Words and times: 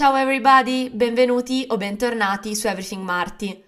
Ciao 0.00 0.16
everybody, 0.16 0.88
benvenuti 0.88 1.66
o 1.68 1.76
bentornati 1.76 2.54
su 2.56 2.66
Everything 2.66 3.02
Marty. 3.04 3.62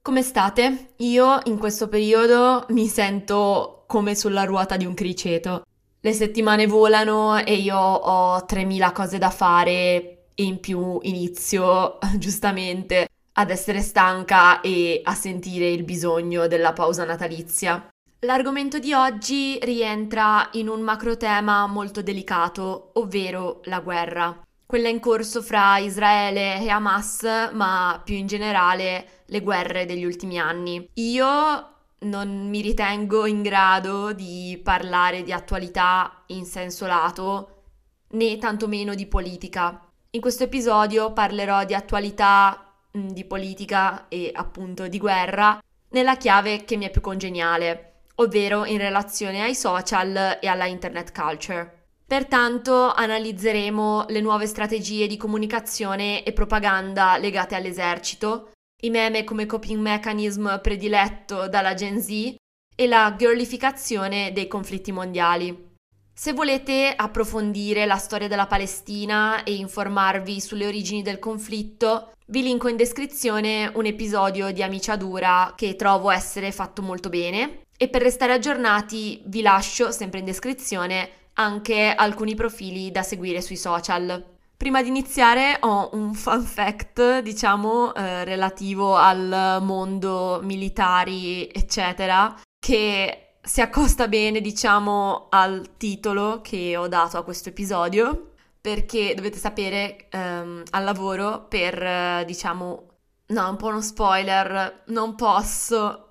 Come 0.00 0.22
state? 0.22 0.94
Io 1.00 1.38
in 1.44 1.58
questo 1.58 1.88
periodo 1.88 2.64
mi 2.70 2.86
sento 2.86 3.84
come 3.86 4.14
sulla 4.14 4.44
ruota 4.44 4.78
di 4.78 4.86
un 4.86 4.94
criceto. 4.94 5.66
Le 6.00 6.12
settimane 6.14 6.66
volano 6.66 7.36
e 7.36 7.56
io 7.56 7.76
ho 7.76 8.42
3000 8.42 8.92
cose 8.92 9.18
da 9.18 9.28
fare 9.28 10.28
e 10.34 10.42
in 10.44 10.60
più 10.60 10.98
inizio, 11.02 11.98
giustamente, 12.16 13.08
ad 13.34 13.50
essere 13.50 13.82
stanca 13.82 14.62
e 14.62 15.02
a 15.04 15.14
sentire 15.14 15.68
il 15.68 15.84
bisogno 15.84 16.46
della 16.46 16.72
pausa 16.72 17.04
natalizia. 17.04 17.86
L'argomento 18.20 18.78
di 18.78 18.94
oggi 18.94 19.58
rientra 19.60 20.48
in 20.52 20.70
un 20.70 20.80
macro 20.80 21.18
tema 21.18 21.66
molto 21.66 22.00
delicato, 22.00 22.92
ovvero 22.94 23.60
la 23.64 23.80
guerra 23.80 24.40
quella 24.66 24.88
in 24.88 24.98
corso 24.98 25.42
fra 25.42 25.78
Israele 25.78 26.60
e 26.60 26.68
Hamas, 26.68 27.50
ma 27.52 28.00
più 28.04 28.16
in 28.16 28.26
generale 28.26 29.22
le 29.26 29.40
guerre 29.40 29.86
degli 29.86 30.04
ultimi 30.04 30.38
anni. 30.38 30.90
Io 30.94 31.70
non 32.00 32.48
mi 32.48 32.60
ritengo 32.60 33.26
in 33.26 33.42
grado 33.42 34.12
di 34.12 34.60
parlare 34.62 35.22
di 35.22 35.32
attualità 35.32 36.24
in 36.26 36.44
senso 36.44 36.86
lato, 36.86 37.62
né 38.10 38.36
tantomeno 38.38 38.94
di 38.94 39.06
politica. 39.06 39.80
In 40.10 40.20
questo 40.20 40.44
episodio 40.44 41.12
parlerò 41.12 41.64
di 41.64 41.74
attualità, 41.74 42.74
di 42.90 43.24
politica 43.24 44.08
e 44.08 44.30
appunto 44.34 44.88
di 44.88 44.98
guerra 44.98 45.62
nella 45.90 46.16
chiave 46.16 46.64
che 46.64 46.76
mi 46.76 46.86
è 46.86 46.90
più 46.90 47.00
congeniale, 47.00 48.02
ovvero 48.16 48.64
in 48.64 48.78
relazione 48.78 49.42
ai 49.42 49.54
social 49.54 50.38
e 50.40 50.46
alla 50.48 50.66
internet 50.66 51.12
culture. 51.12 51.75
Pertanto 52.08 52.92
analizzeremo 52.92 54.06
le 54.10 54.20
nuove 54.20 54.46
strategie 54.46 55.08
di 55.08 55.16
comunicazione 55.16 56.22
e 56.22 56.32
propaganda 56.32 57.16
legate 57.16 57.56
all'esercito, 57.56 58.52
i 58.82 58.90
meme 58.90 59.24
come 59.24 59.46
coping 59.46 59.80
mechanism 59.80 60.60
prediletto 60.60 61.48
dalla 61.48 61.74
Gen 61.74 62.00
Z 62.00 62.36
e 62.76 62.86
la 62.86 63.12
girlificazione 63.18 64.32
dei 64.32 64.46
conflitti 64.46 64.92
mondiali. 64.92 65.74
Se 66.14 66.32
volete 66.32 66.94
approfondire 66.94 67.86
la 67.86 67.96
storia 67.96 68.28
della 68.28 68.46
Palestina 68.46 69.42
e 69.42 69.54
informarvi 69.54 70.40
sulle 70.40 70.66
origini 70.66 71.02
del 71.02 71.18
conflitto, 71.18 72.12
vi 72.28 72.42
linko 72.42 72.68
in 72.68 72.76
descrizione 72.76 73.68
un 73.74 73.84
episodio 73.84 74.52
di 74.52 74.62
Amiciadura 74.62 75.54
che 75.56 75.74
trovo 75.74 76.10
essere 76.10 76.52
fatto 76.52 76.82
molto 76.82 77.08
bene 77.08 77.62
e 77.76 77.88
per 77.88 78.02
restare 78.02 78.32
aggiornati 78.32 79.22
vi 79.26 79.42
lascio 79.42 79.90
sempre 79.90 80.20
in 80.20 80.24
descrizione 80.24 81.10
anche 81.38 81.92
alcuni 81.94 82.34
profili 82.34 82.90
da 82.90 83.02
seguire 83.02 83.40
sui 83.40 83.56
social. 83.56 84.34
Prima 84.56 84.82
di 84.82 84.88
iniziare 84.88 85.58
ho 85.60 85.90
un 85.92 86.14
fun 86.14 86.42
fact, 86.42 87.20
diciamo, 87.20 87.94
eh, 87.94 88.24
relativo 88.24 88.96
al 88.96 89.58
mondo 89.62 90.40
militari, 90.42 91.46
eccetera, 91.52 92.34
che 92.58 93.36
si 93.42 93.60
accosta 93.60 94.08
bene, 94.08 94.40
diciamo, 94.40 95.26
al 95.30 95.76
titolo 95.76 96.40
che 96.42 96.76
ho 96.76 96.88
dato 96.88 97.18
a 97.18 97.22
questo 97.22 97.50
episodio, 97.50 98.32
perché 98.60 99.14
dovete 99.14 99.38
sapere, 99.38 100.08
ehm, 100.10 100.62
al 100.70 100.84
lavoro 100.84 101.46
per, 101.48 101.80
eh, 101.82 102.24
diciamo, 102.26 102.88
no, 103.26 103.48
un 103.48 103.56
po' 103.56 103.68
uno 103.68 103.82
spoiler, 103.82 104.84
non 104.86 105.14
posso... 105.16 106.02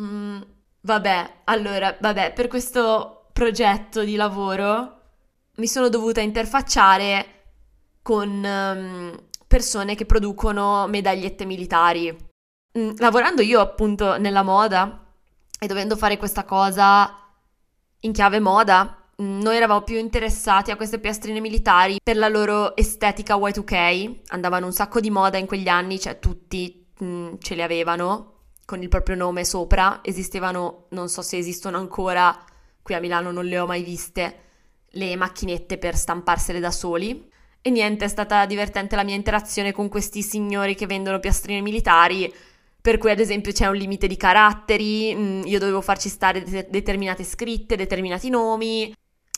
Mm, 0.00 0.40
vabbè, 0.80 1.40
allora, 1.44 1.96
vabbè, 2.00 2.32
per 2.32 2.48
questo 2.48 3.19
progetto 3.40 4.04
di 4.04 4.16
lavoro 4.16 4.98
mi 5.54 5.66
sono 5.66 5.88
dovuta 5.88 6.20
interfacciare 6.20 7.44
con 8.02 8.28
um, 8.28 9.18
persone 9.46 9.94
che 9.94 10.04
producono 10.04 10.86
medagliette 10.86 11.46
militari. 11.46 12.14
Mm, 12.78 12.90
lavorando 12.98 13.40
io 13.40 13.60
appunto 13.60 14.18
nella 14.18 14.42
moda 14.42 15.06
e 15.58 15.66
dovendo 15.66 15.96
fare 15.96 16.18
questa 16.18 16.44
cosa 16.44 17.16
in 18.00 18.12
chiave 18.12 18.40
moda, 18.40 19.06
mm, 19.22 19.40
noi 19.40 19.56
eravamo 19.56 19.84
più 19.84 19.96
interessati 19.96 20.70
a 20.70 20.76
queste 20.76 20.98
piastrine 20.98 21.40
militari 21.40 21.96
per 22.02 22.18
la 22.18 22.28
loro 22.28 22.76
estetica 22.76 23.36
Y2K, 23.36 24.16
andavano 24.28 24.66
un 24.66 24.72
sacco 24.74 25.00
di 25.00 25.08
moda 25.08 25.38
in 25.38 25.46
quegli 25.46 25.68
anni, 25.68 25.98
cioè 25.98 26.18
tutti 26.18 26.86
mh, 26.98 27.06
mm, 27.06 27.34
ce 27.38 27.54
le 27.54 27.62
avevano 27.62 28.34
con 28.66 28.82
il 28.82 28.88
proprio 28.88 29.16
nome 29.16 29.46
sopra, 29.46 30.00
esistevano, 30.02 30.88
non 30.90 31.08
so 31.08 31.22
se 31.22 31.38
esistono 31.38 31.78
ancora, 31.78 32.38
qui 32.90 32.94
a 32.94 33.00
Milano 33.00 33.30
non 33.30 33.44
le 33.44 33.58
ho 33.58 33.66
mai 33.66 33.84
viste, 33.84 34.38
le 34.90 35.14
macchinette 35.14 35.78
per 35.78 35.96
stamparsele 35.96 36.58
da 36.58 36.72
soli. 36.72 37.28
E 37.62 37.70
niente, 37.70 38.06
è 38.06 38.08
stata 38.08 38.44
divertente 38.46 38.96
la 38.96 39.04
mia 39.04 39.14
interazione 39.14 39.70
con 39.70 39.88
questi 39.88 40.22
signori 40.22 40.74
che 40.74 40.86
vendono 40.86 41.20
piastrine 41.20 41.60
militari, 41.60 42.32
per 42.80 42.98
cui 42.98 43.10
ad 43.10 43.20
esempio 43.20 43.52
c'è 43.52 43.66
un 43.66 43.76
limite 43.76 44.08
di 44.08 44.16
caratteri, 44.16 45.14
mm, 45.14 45.42
io 45.44 45.58
dovevo 45.60 45.80
farci 45.80 46.08
stare 46.08 46.42
de- 46.42 46.66
determinate 46.68 47.22
scritte, 47.22 47.76
determinati 47.76 48.28
nomi. 48.28 48.92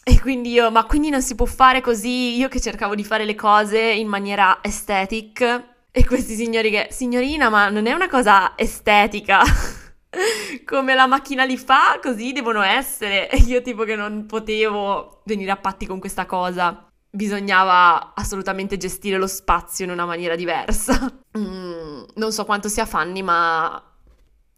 E 0.04 0.20
quindi 0.20 0.52
io, 0.52 0.70
ma 0.70 0.84
quindi 0.84 1.10
non 1.10 1.20
si 1.20 1.34
può 1.34 1.46
fare 1.46 1.80
così? 1.80 2.36
Io 2.36 2.48
che 2.48 2.60
cercavo 2.60 2.94
di 2.94 3.04
fare 3.04 3.24
le 3.24 3.34
cose 3.34 3.80
in 3.80 4.08
maniera 4.08 4.60
aesthetic. 4.62 5.64
E 5.90 6.06
questi 6.06 6.34
signori 6.36 6.70
che, 6.70 6.88
signorina, 6.90 7.50
ma 7.50 7.68
non 7.68 7.86
è 7.86 7.92
una 7.92 8.08
cosa 8.08 8.52
estetica. 8.56 9.42
come 10.64 10.94
la 10.94 11.06
macchina 11.06 11.44
li 11.44 11.56
fa, 11.56 11.98
così 12.00 12.32
devono 12.32 12.62
essere. 12.62 13.28
Io 13.46 13.62
tipo 13.62 13.84
che 13.84 13.96
non 13.96 14.26
potevo 14.26 15.22
venire 15.24 15.50
a 15.50 15.56
patti 15.56 15.86
con 15.86 15.98
questa 15.98 16.26
cosa. 16.26 16.86
Bisognava 17.14 18.14
assolutamente 18.14 18.78
gestire 18.78 19.18
lo 19.18 19.26
spazio 19.26 19.84
in 19.84 19.90
una 19.90 20.06
maniera 20.06 20.36
diversa. 20.36 21.10
Mm, 21.32 22.02
non 22.16 22.30
so 22.30 22.44
quanto 22.44 22.68
sia 22.68 22.84
Fanny, 22.84 23.22
ma 23.22 23.82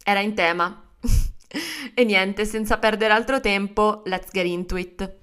era 0.03 0.19
in 0.19 0.33
tema. 0.33 0.91
e 1.93 2.03
niente, 2.03 2.43
senza 2.43 2.77
perdere 2.79 3.13
altro 3.13 3.39
tempo, 3.39 4.01
let's 4.03 4.29
get 4.29 4.45
into 4.45 4.75
it. 4.75 5.15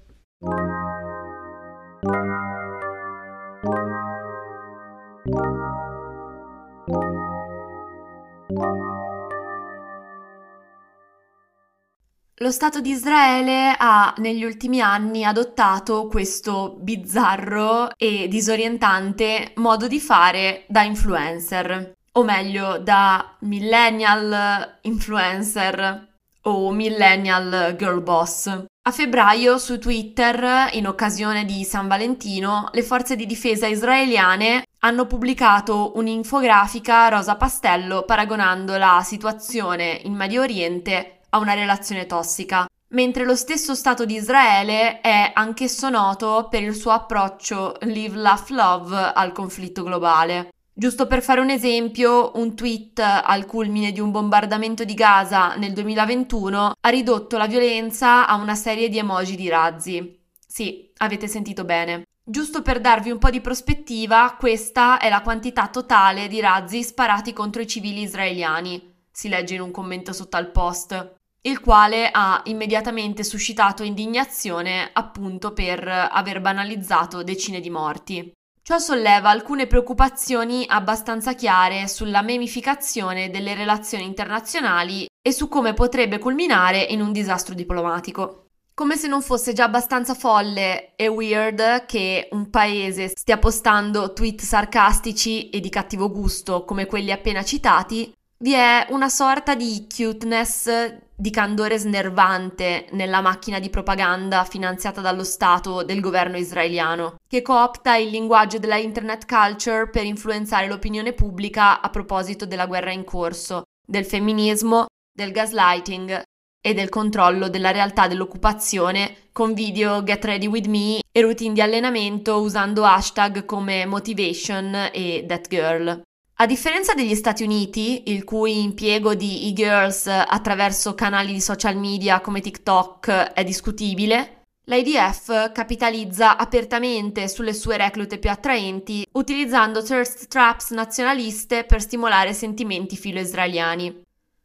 Lo 12.43 12.51
Stato 12.51 12.81
di 12.81 12.89
Israele 12.89 13.73
ha 13.77 14.13
negli 14.17 14.43
ultimi 14.43 14.81
anni 14.81 15.23
adottato 15.23 16.07
questo 16.07 16.75
bizzarro 16.77 17.91
e 17.95 18.27
disorientante 18.27 19.53
modo 19.55 19.87
di 19.87 19.97
fare 20.01 20.65
da 20.67 20.83
influencer, 20.83 21.93
o 22.11 22.23
meglio 22.25 22.79
da 22.79 23.37
millennial 23.43 24.79
influencer 24.81 26.15
o 26.41 26.71
millennial 26.71 27.77
girl 27.77 28.03
boss. 28.03 28.47
A 28.47 28.91
febbraio 28.91 29.57
su 29.57 29.79
Twitter, 29.79 30.67
in 30.73 30.85
occasione 30.85 31.45
di 31.45 31.63
San 31.63 31.87
Valentino, 31.87 32.67
le 32.73 32.83
forze 32.83 33.15
di 33.15 33.25
difesa 33.25 33.67
israeliane 33.67 34.65
hanno 34.79 35.05
pubblicato 35.05 35.93
un'infografica 35.95 37.07
rosa 37.07 37.37
pastello 37.37 38.03
paragonando 38.03 38.75
la 38.75 38.99
situazione 39.01 40.01
in 40.03 40.13
Medio 40.13 40.41
Oriente 40.41 41.19
a 41.33 41.39
una 41.39 41.53
relazione 41.53 42.05
tossica, 42.05 42.65
mentre 42.89 43.25
lo 43.25 43.35
stesso 43.35 43.75
Stato 43.75 44.05
di 44.05 44.15
Israele 44.15 45.01
è 45.01 45.31
anch'esso 45.33 45.89
noto 45.89 46.47
per 46.49 46.63
il 46.63 46.75
suo 46.75 46.91
approccio 46.91 47.75
Live, 47.81 48.17
Laugh, 48.17 48.49
Love 48.49 49.11
al 49.13 49.31
conflitto 49.31 49.83
globale. 49.83 50.51
Giusto 50.75 51.05
per 51.05 51.21
fare 51.21 51.39
un 51.39 51.49
esempio, 51.49 52.31
un 52.35 52.55
tweet 52.55 52.99
al 52.99 53.45
culmine 53.45 53.91
di 53.91 53.99
un 53.99 54.09
bombardamento 54.09 54.83
di 54.83 54.95
Gaza 54.95 55.55
nel 55.55 55.73
2021 55.73 56.73
ha 56.79 56.89
ridotto 56.89 57.37
la 57.37 57.45
violenza 57.45 58.27
a 58.27 58.35
una 58.35 58.55
serie 58.55 58.89
di 58.89 58.97
emoji 58.97 59.35
di 59.35 59.49
razzi. 59.49 60.19
Sì, 60.47 60.91
avete 60.97 61.27
sentito 61.27 61.63
bene. 61.63 62.05
Giusto 62.23 62.61
per 62.61 62.79
darvi 62.79 63.11
un 63.11 63.19
po' 63.19 63.29
di 63.29 63.41
prospettiva, 63.41 64.35
questa 64.39 64.97
è 64.97 65.09
la 65.09 65.21
quantità 65.21 65.67
totale 65.67 66.27
di 66.27 66.39
razzi 66.39 66.81
sparati 66.81 67.33
contro 67.33 67.61
i 67.61 67.67
civili 67.67 68.01
israeliani, 68.01 68.93
si 69.11 69.29
legge 69.29 69.55
in 69.55 69.61
un 69.61 69.71
commento 69.71 70.11
sotto 70.11 70.37
al 70.37 70.49
post 70.51 71.21
il 71.45 71.59
quale 71.59 72.09
ha 72.11 72.41
immediatamente 72.45 73.23
suscitato 73.23 73.83
indignazione 73.83 74.89
appunto 74.93 75.51
per 75.51 75.85
aver 75.87 76.39
banalizzato 76.39 77.23
decine 77.23 77.59
di 77.59 77.69
morti. 77.69 78.31
Ciò 78.61 78.77
solleva 78.77 79.29
alcune 79.29 79.67
preoccupazioni 79.67 80.63
abbastanza 80.65 81.33
chiare 81.33 81.89
sulla 81.89 82.21
memificazione 82.21 83.29
delle 83.29 83.55
relazioni 83.55 84.05
internazionali 84.05 85.05
e 85.21 85.31
su 85.33 85.49
come 85.49 85.73
potrebbe 85.73 86.17
culminare 86.17 86.81
in 86.81 87.01
un 87.01 87.11
disastro 87.11 87.55
diplomatico. 87.55 88.45
Come 88.73 88.95
se 88.95 89.09
non 89.09 89.21
fosse 89.21 89.51
già 89.51 89.65
abbastanza 89.65 90.13
folle 90.13 90.95
e 90.95 91.07
weird 91.07 91.85
che 91.85 92.29
un 92.31 92.49
paese 92.49 93.09
stia 93.09 93.37
postando 93.37 94.13
tweet 94.13 94.41
sarcastici 94.41 95.49
e 95.49 95.59
di 95.59 95.69
cattivo 95.69 96.09
gusto 96.09 96.63
come 96.63 96.85
quelli 96.85 97.11
appena 97.11 97.43
citati, 97.43 98.13
Vi 98.43 98.51
è 98.51 98.87
una 98.89 99.07
sorta 99.07 99.55
di 99.55 99.87
cuteness, 99.87 100.67
di 101.15 101.29
candore 101.29 101.77
snervante 101.77 102.87
nella 102.91 103.21
macchina 103.21 103.59
di 103.59 103.69
propaganda 103.69 104.43
finanziata 104.43 105.01
dallo 105.01 105.23
Stato 105.23 105.83
del 105.83 105.99
governo 105.99 106.37
israeliano, 106.37 107.15
che 107.27 107.41
coopta 107.41 107.95
il 107.95 108.09
linguaggio 108.09 108.59
della 108.59 108.77
internet 108.77 109.25
culture 109.25 109.89
per 109.89 110.05
influenzare 110.05 110.67
l'opinione 110.67 111.13
pubblica 111.13 111.81
a 111.81 111.89
proposito 111.89 112.45
della 112.45 112.65
guerra 112.65 112.91
in 112.91 113.03
corso, 113.03 113.63
del 113.85 114.05
femminismo, 114.05 114.85
del 115.15 115.31
gaslighting 115.31 116.21
e 116.65 116.73
del 116.73 116.89
controllo 116.89 117.49
della 117.49 117.71
realtà 117.71 118.07
dell'occupazione 118.07 119.27
con 119.33 119.53
video 119.53 120.01
Get 120.03 120.23
Ready 120.23 120.47
With 120.47 120.67
Me 120.67 121.01
e 121.11 121.21
routine 121.21 121.53
di 121.53 121.61
allenamento 121.61 122.39
usando 122.39 122.85
hashtag 122.85 123.45
come 123.45 123.85
motivation 123.85 124.89
e 124.93 125.25
that 125.27 125.47
girl. 125.49 126.01
A 126.43 126.45
differenza 126.45 126.93
degli 126.93 127.15
Stati 127.15 127.41
Uniti, 127.41 128.11
il 128.11 128.25
cui 128.25 128.63
impiego 128.63 129.15
di 129.15 129.47
e-girls 129.47 130.07
attraverso 130.07 130.93
canali 130.93 131.31
di 131.31 131.39
social 131.39 131.77
media 131.77 132.19
come 132.19 132.41
TikTok 132.41 133.31
è 133.31 133.45
discutibile, 133.45 134.41
l'IDF 134.65 135.53
capitalizza 135.53 136.35
apertamente 136.35 137.29
sulle 137.29 137.53
sue 137.53 137.77
reclute 137.77 138.17
più 138.17 138.29
attraenti 138.29 139.07
utilizzando 139.13 139.81
thirst 139.81 140.27
traps 140.27 140.71
nazionaliste 140.71 141.63
per 141.63 141.79
stimolare 141.79 142.33
sentimenti 142.33 142.97
filo-israeliani. 142.97 144.01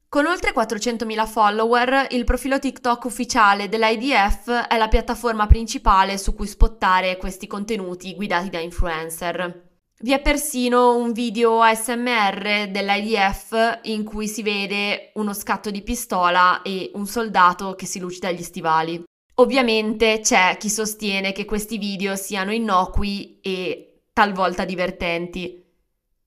Con 0.09 0.27
oltre 0.27 0.55
400.000 0.55 1.27
follower, 1.27 2.07
il 2.11 2.23
profilo 2.23 2.61
TikTok 2.61 3.07
ufficiale 3.07 3.69
dell'IDF 3.69 4.69
è 4.69 4.77
la 4.77 4.87
piattaforma 4.87 5.49
principale 5.49 6.17
su 6.17 6.37
cui 6.37 6.47
spottare 6.47 7.17
questi 7.17 7.49
contenuti 7.49 8.15
guidati 8.15 8.51
da 8.51 8.61
influencer. 8.61 9.67
Vi 10.01 10.13
è 10.13 10.21
persino 10.21 10.97
un 10.97 11.11
video 11.11 11.61
ASMR 11.61 12.69
dell'IDF 12.71 13.81
in 13.83 14.05
cui 14.05 14.29
si 14.29 14.43
vede 14.45 15.11
uno 15.15 15.33
scatto 15.33 15.73
di 15.73 15.83
pistola 15.83 16.63
e 16.63 16.93
un 16.95 17.05
soldato 17.05 17.75
che 17.75 17.85
si 17.85 17.99
lucida 17.99 18.31
gli 18.31 18.45
stivali. 18.45 19.03
Ovviamente 19.35 20.21
c'è 20.21 20.57
chi 20.57 20.71
sostiene 20.71 21.33
che 21.33 21.45
questi 21.45 21.79
video 21.79 22.15
siano 22.15 22.53
innocui 22.53 23.41
e 23.43 24.03
talvolta 24.13 24.65
divertenti, 24.65 25.65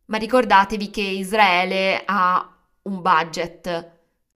ma 0.08 0.18
ricordatevi 0.18 0.90
che 0.90 1.02
Israele 1.02 2.04
ha 2.04 2.54
un 2.82 3.02
budget, 3.02 3.92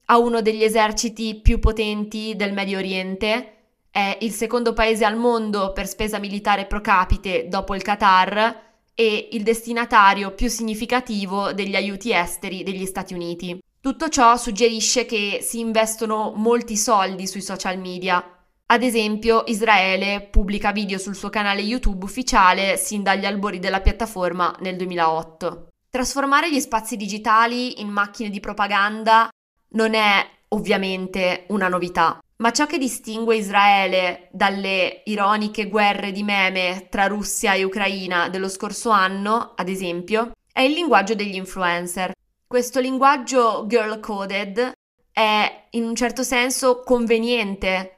ha 0.06 0.16
uno 0.16 0.40
degli 0.40 0.64
eserciti 0.64 1.42
più 1.42 1.58
potenti 1.58 2.36
del 2.36 2.54
Medio 2.54 2.78
Oriente, 2.78 3.52
è 3.90 4.16
il 4.22 4.32
secondo 4.32 4.72
paese 4.72 5.04
al 5.04 5.18
mondo 5.18 5.74
per 5.74 5.86
spesa 5.86 6.18
militare 6.18 6.64
pro 6.64 6.80
capite 6.80 7.48
dopo 7.48 7.74
il 7.74 7.82
Qatar 7.82 8.64
e 8.98 9.28
il 9.32 9.42
destinatario 9.42 10.34
più 10.34 10.48
significativo 10.48 11.52
degli 11.52 11.76
aiuti 11.76 12.12
esteri 12.12 12.62
degli 12.62 12.86
Stati 12.86 13.12
Uniti. 13.12 13.62
Tutto 13.78 14.08
ciò 14.08 14.36
suggerisce 14.36 15.04
che 15.04 15.40
si 15.42 15.60
investono 15.60 16.32
molti 16.34 16.76
soldi 16.76 17.26
sui 17.26 17.42
social 17.42 17.78
media. 17.78 18.24
Ad 18.68 18.82
esempio, 18.82 19.44
Israele 19.46 20.26
pubblica 20.28 20.72
video 20.72 20.98
sul 20.98 21.14
suo 21.14 21.28
canale 21.28 21.60
YouTube 21.60 22.04
ufficiale 22.04 22.78
sin 22.78 23.02
dagli 23.02 23.26
albori 23.26 23.58
della 23.58 23.82
piattaforma 23.82 24.56
nel 24.60 24.76
2008. 24.76 25.68
Trasformare 25.90 26.50
gli 26.50 26.58
spazi 26.58 26.96
digitali 26.96 27.80
in 27.80 27.88
macchine 27.88 28.30
di 28.30 28.40
propaganda 28.40 29.28
non 29.72 29.94
è 29.94 30.26
ovviamente 30.48 31.44
una 31.48 31.68
novità. 31.68 32.18
Ma 32.38 32.52
ciò 32.52 32.66
che 32.66 32.76
distingue 32.76 33.36
Israele 33.36 34.28
dalle 34.30 35.02
ironiche 35.06 35.68
guerre 35.68 36.12
di 36.12 36.22
meme 36.22 36.88
tra 36.90 37.06
Russia 37.06 37.54
e 37.54 37.64
Ucraina 37.64 38.28
dello 38.28 38.48
scorso 38.48 38.90
anno, 38.90 39.54
ad 39.56 39.70
esempio, 39.70 40.32
è 40.52 40.60
il 40.60 40.72
linguaggio 40.72 41.14
degli 41.14 41.34
influencer. 41.34 42.12
Questo 42.46 42.78
linguaggio 42.78 43.64
girl 43.66 44.00
coded 44.00 44.72
è 45.10 45.66
in 45.70 45.84
un 45.84 45.94
certo 45.94 46.22
senso 46.22 46.82
conveniente 46.82 47.96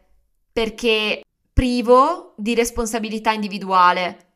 perché 0.53 1.23
privo 1.53 2.35
di 2.37 2.55
responsabilità 2.55 3.33
individuale, 3.33 4.27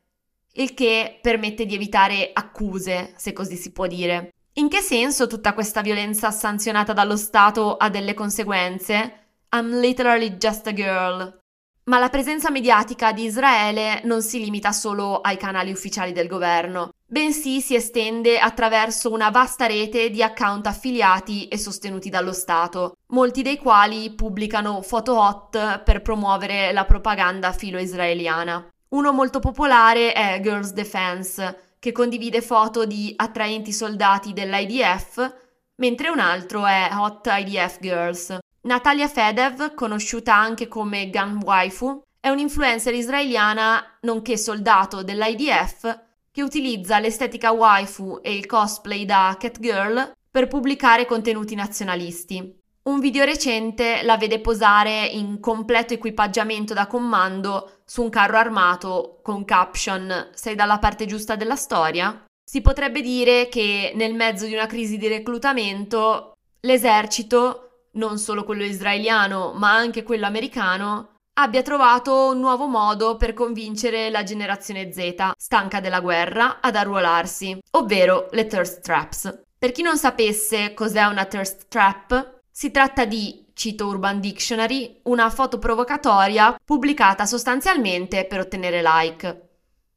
il 0.55 0.73
che 0.73 1.17
permette 1.21 1.65
di 1.65 1.75
evitare 1.75 2.31
accuse, 2.33 3.13
se 3.15 3.31
così 3.31 3.55
si 3.55 3.71
può 3.71 3.87
dire. 3.87 4.31
In 4.55 4.67
che 4.67 4.81
senso 4.81 5.27
tutta 5.27 5.53
questa 5.53 5.81
violenza 5.81 6.29
sanzionata 6.29 6.91
dallo 6.91 7.15
Stato 7.15 7.77
ha 7.77 7.89
delle 7.89 8.13
conseguenze? 8.13 9.22
I'm 9.55 9.79
literally 9.79 10.37
just 10.37 10.65
a 10.65 10.73
girl. 10.73 11.41
Ma 11.83 11.99
la 11.99 12.09
presenza 12.09 12.49
mediatica 12.49 13.11
di 13.11 13.25
Israele 13.25 14.01
non 14.05 14.23
si 14.23 14.39
limita 14.39 14.71
solo 14.71 15.21
ai 15.21 15.37
canali 15.37 15.69
ufficiali 15.69 16.11
del 16.11 16.27
governo, 16.27 16.89
bensì 17.05 17.61
si 17.61 17.75
estende 17.75 18.39
attraverso 18.39 19.11
una 19.11 19.29
vasta 19.29 19.67
rete 19.67 20.09
di 20.09 20.23
account 20.23 20.65
affiliati 20.65 21.47
e 21.49 21.57
sostenuti 21.59 22.09
dallo 22.09 22.33
Stato, 22.33 22.95
molti 23.07 23.43
dei 23.43 23.57
quali 23.57 24.11
pubblicano 24.15 24.81
foto 24.81 25.19
hot 25.19 25.83
per 25.83 26.01
promuovere 26.01 26.71
la 26.71 26.85
propaganda 26.85 27.51
filo-israeliana. 27.51 28.67
Uno 28.89 29.11
molto 29.11 29.39
popolare 29.39 30.13
è 30.13 30.39
Girls 30.41 30.71
Defense, 30.71 31.75
che 31.77 31.91
condivide 31.91 32.41
foto 32.41 32.85
di 32.85 33.13
attraenti 33.15 33.71
soldati 33.71 34.33
dell'IDF, 34.33 35.35
mentre 35.75 36.09
un 36.09 36.19
altro 36.19 36.65
è 36.65 36.89
Hot 36.93 37.27
IDF 37.29 37.77
Girls, 37.81 38.37
Natalia 38.65 39.09
Fedev, 39.09 39.73
conosciuta 39.73 40.33
anche 40.33 40.69
come 40.69 41.09
Gun 41.09 41.41
Waifu, 41.43 42.01
è 42.17 42.29
un'influencer 42.29 42.93
israeliana 42.93 43.97
nonché 44.01 44.37
soldato 44.37 45.03
dell'IDF 45.03 45.99
che 46.31 46.41
utilizza 46.41 46.99
l'estetica 46.99 47.51
waifu 47.51 48.19
e 48.21 48.33
il 48.33 48.45
cosplay 48.45 49.03
da 49.03 49.35
Catgirl 49.37 50.13
per 50.31 50.47
pubblicare 50.47 51.05
contenuti 51.05 51.55
nazionalisti. 51.55 52.57
Un 52.83 52.99
video 53.01 53.25
recente 53.25 54.01
la 54.03 54.15
vede 54.15 54.39
posare 54.39 55.07
in 55.07 55.41
completo 55.41 55.93
equipaggiamento 55.93 56.73
da 56.73 56.87
comando 56.87 57.81
su 57.83 58.01
un 58.01 58.09
carro 58.09 58.37
armato 58.37 59.19
con 59.21 59.43
caption 59.43 60.29
Sei 60.33 60.55
dalla 60.55 60.79
parte 60.79 61.05
giusta 61.05 61.35
della 61.35 61.57
storia? 61.57 62.23
Si 62.49 62.61
potrebbe 62.61 63.01
dire 63.01 63.49
che 63.49 63.91
nel 63.95 64.13
mezzo 64.13 64.45
di 64.45 64.53
una 64.53 64.67
crisi 64.67 64.97
di 64.97 65.09
reclutamento 65.09 66.33
l'esercito 66.61 67.62
non 67.93 68.17
solo 68.17 68.43
quello 68.43 68.63
israeliano, 68.63 69.53
ma 69.53 69.73
anche 69.73 70.03
quello 70.03 70.25
americano, 70.25 71.09
abbia 71.35 71.61
trovato 71.61 72.29
un 72.29 72.39
nuovo 72.39 72.67
modo 72.67 73.17
per 73.17 73.33
convincere 73.33 74.09
la 74.09 74.23
generazione 74.23 74.91
Z, 74.91 75.31
stanca 75.37 75.79
della 75.79 75.99
guerra, 75.99 76.59
ad 76.61 76.75
arruolarsi, 76.75 77.57
ovvero 77.71 78.27
le 78.31 78.47
thirst 78.47 78.81
traps. 78.81 79.41
Per 79.57 79.71
chi 79.71 79.81
non 79.81 79.97
sapesse 79.97 80.73
cos'è 80.73 81.05
una 81.05 81.25
thirst 81.25 81.67
trap, 81.69 82.41
si 82.51 82.69
tratta 82.69 83.05
di, 83.05 83.47
cito 83.53 83.87
Urban 83.87 84.19
Dictionary, 84.19 84.99
una 85.03 85.29
foto 85.29 85.57
provocatoria 85.57 86.59
pubblicata 86.63 87.25
sostanzialmente 87.25 88.25
per 88.25 88.39
ottenere 88.39 88.81
like, 88.83 89.49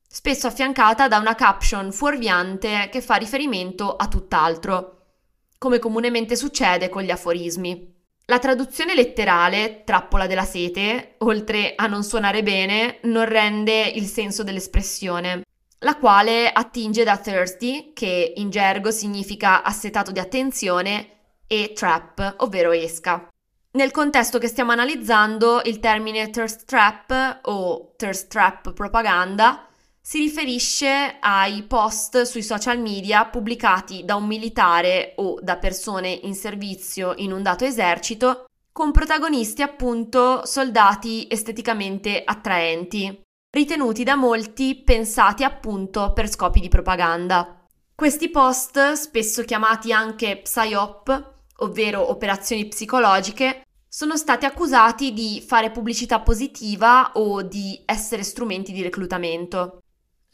spesso 0.09 0.47
affiancata 0.47 1.09
da 1.09 1.19
una 1.19 1.35
caption 1.35 1.93
fuorviante 1.93 2.89
che 2.91 3.03
fa 3.03 3.17
riferimento 3.17 3.97
a 3.97 4.09
tutt'altro 4.09 4.96
come 5.59 5.79
comunemente 5.79 6.37
succede 6.37 6.89
con 6.89 7.03
gli 7.03 7.11
aforismi. 7.11 7.95
La 8.27 8.39
traduzione 8.39 8.95
letterale, 8.95 9.83
trappola 9.85 10.27
della 10.27 10.45
sete, 10.45 11.15
oltre 11.19 11.75
a 11.77 11.87
non 11.87 12.03
suonare 12.03 12.43
bene, 12.43 12.99
non 13.03 13.25
rende 13.25 13.83
il 13.83 14.07
senso 14.07 14.43
dell'espressione, 14.43 15.43
la 15.81 15.97
quale 15.97 16.51
attinge 16.51 17.05
da 17.05 17.19
thirsty, 17.19 17.93
che 17.93 18.33
in 18.37 18.51
gergo 18.51 18.91
significa 18.91 19.63
assetato 19.63 20.11
di 20.11 20.19
attenzione, 20.19 21.11
e 21.47 21.73
trap, 21.75 22.35
ovvero 22.39 22.73
esca. 22.73 23.29
Nel 23.77 23.91
contesto 23.91 24.39
che 24.39 24.49
stiamo 24.49 24.73
analizzando, 24.73 25.61
il 25.65 25.79
termine 25.79 26.31
thirst 26.31 26.65
trap 26.65 27.41
o 27.43 27.93
thirst 27.97 28.29
trap 28.29 28.73
propaganda 28.73 29.66
si 30.09 30.19
riferisce 30.19 31.17
ai 31.19 31.65
post 31.65 32.23
sui 32.23 32.45
social 32.45 32.79
media 32.79 33.25
pubblicati 33.25 34.05
da 34.05 34.15
un 34.15 34.25
militare 34.25 35.15
o 35.17 35.41
da 35.43 35.57
persone 35.57 36.11
in 36.11 36.37
servizio 36.37 37.15
in 37.17 37.33
un 37.33 37.43
dato 37.43 37.65
esercito 37.65 38.45
con 38.71 38.93
protagonisti 38.93 39.63
appunto 39.63 40.47
soldati 40.47 41.27
esteticamente 41.29 42.23
attraenti, 42.25 43.21
ritenuti 43.51 44.05
da 44.05 44.15
molti 44.15 44.77
pensati 44.77 45.43
appunto 45.43 46.13
per 46.13 46.31
scopi 46.31 46.61
di 46.61 46.69
propaganda. 46.69 47.67
Questi 47.93 48.31
post, 48.31 48.93
spesso 48.93 49.43
chiamati 49.43 49.93
anche 49.93 50.37
PSYOP, 50.37 51.33
ovvero 51.57 52.13
operazioni 52.13 52.69
psicologiche, 52.69 53.63
sono 53.89 54.17
stati 54.17 54.45
accusati 54.45 55.13
di 55.13 55.43
fare 55.45 55.73
pubblicità 55.73 56.21
positiva 56.21 57.11
o 57.15 57.43
di 57.43 57.83
essere 57.85 58.23
strumenti 58.23 58.71
di 58.71 58.83
reclutamento. 58.83 59.81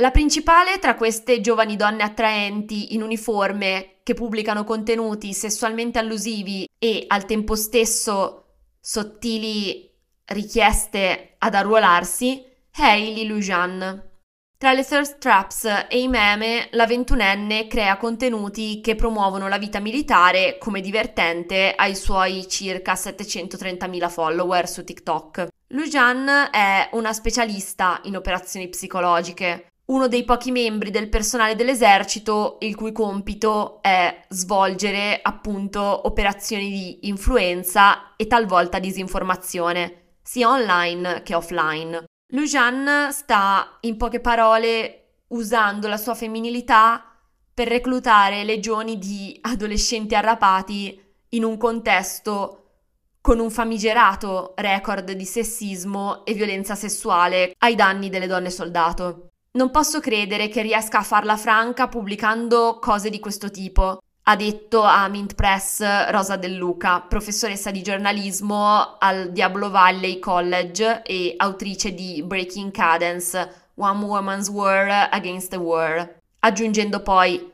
La 0.03 0.11
principale 0.11 0.81
tra 0.81 0.97
queste 0.97 1.41
giovani 1.41 1.77
donne 1.77 2.03
attraenti 2.03 2.93
in 2.93 3.03
uniforme 3.03 4.01
che 4.03 4.15
pubblicano 4.15 4.65
contenuti 4.65 5.33
sessualmente 5.33 6.01
allusivi 6.01 6.69
e 6.77 7.05
al 7.07 7.25
tempo 7.25 7.55
stesso 7.55 8.57
sottili 8.81 9.89
richieste 10.25 11.37
ad 11.39 11.55
arruolarsi 11.55 12.45
è 12.73 12.83
Hailey 12.83 13.27
Lujan. 13.29 14.11
Tra 14.59 14.73
le 14.73 14.85
thirst 14.85 15.19
traps 15.19 15.87
e 15.89 16.01
i 16.01 16.09
meme, 16.09 16.67
la 16.73 16.87
ventunenne 16.87 17.69
crea 17.69 17.97
contenuti 17.97 18.81
che 18.81 18.97
promuovono 18.97 19.47
la 19.47 19.59
vita 19.59 19.79
militare 19.79 20.59
come 20.59 20.81
divertente 20.81 21.75
ai 21.77 21.95
suoi 21.95 22.49
circa 22.49 22.95
730.000 22.95 24.11
follower 24.11 24.69
su 24.69 24.83
TikTok. 24.83 25.47
Lujan 25.69 26.49
è 26.51 26.89
una 26.93 27.13
specialista 27.13 28.01
in 28.05 28.17
operazioni 28.17 28.69
psicologiche, 28.69 29.69
uno 29.87 30.09
dei 30.09 30.25
pochi 30.25 30.53
membri 30.53 30.91
del 30.91 31.09
personale 31.09 31.57
dell'esercito 31.57 32.59
il 32.61 32.75
cui 32.77 32.93
compito 32.93 33.83
è 33.83 34.25
svolgere 34.29 35.19
appunto 35.21 36.07
operazioni 36.07 36.71
di 36.71 37.09
influenza 37.09 38.15
e 38.17 38.27
talvolta 38.27 38.79
disinformazione, 38.79 40.17
sia 40.23 40.49
online 40.49 41.23
che 41.23 41.35
offline. 41.35 42.05
Lujan 42.33 43.11
sta, 43.13 43.79
in 43.81 43.97
poche 43.97 44.21
parole, 44.21 45.19
usando 45.29 45.89
la 45.89 45.97
sua 45.97 46.15
femminilità 46.15 47.05
per 47.53 47.69
reclutare 47.69 48.45
legioni 48.45 48.99
di 48.99 49.37
adolescenti 49.43 50.15
arrapati 50.15 50.99
in 51.31 51.45
un 51.45 51.57
contesto 51.59 52.59
con 53.21 53.39
un 53.39 53.51
famigerato 53.51 54.55
record 54.57 55.13
di 55.13 55.25
sessismo 55.25 56.25
e 56.25 56.33
violenza 56.35 56.75
sessuale 56.75 57.55
ai 57.59 57.75
danni 57.75 58.09
delle 58.09 58.27
donne 58.27 58.51
soldato. 58.51 59.32
Non 59.55 59.71
posso 59.71 60.01
credere 60.01 60.49
che 60.49 60.63
riesca 60.63 61.01
a 61.01 61.03
farla 61.03 61.37
franca 61.37 61.87
pubblicando 61.87 62.79
cose 62.81 63.11
di 63.11 63.21
questo 63.21 63.51
tipo, 63.51 64.01
ha 64.23 64.35
detto 64.35 64.81
a 64.81 65.07
Mint 65.09 65.35
Press 65.35 66.09
Rosa 66.09 66.37
Del 66.37 66.55
Luca, 66.55 67.01
professoressa 67.01 67.71
di 67.71 67.83
giornalismo 67.83 68.97
al 68.99 69.31
Diablo 69.31 69.69
Valley 69.69 70.19
College 70.21 71.03
e 71.03 71.35
autrice 71.37 71.93
di 71.93 72.23
Breaking 72.23 72.71
Cadence, 72.71 73.71
One 73.75 74.03
Woman's 74.03 74.49
War 74.49 75.11
Against 75.11 75.51
the 75.51 75.57
War, 75.57 76.21
aggiungendo 76.39 77.03
poi 77.03 77.53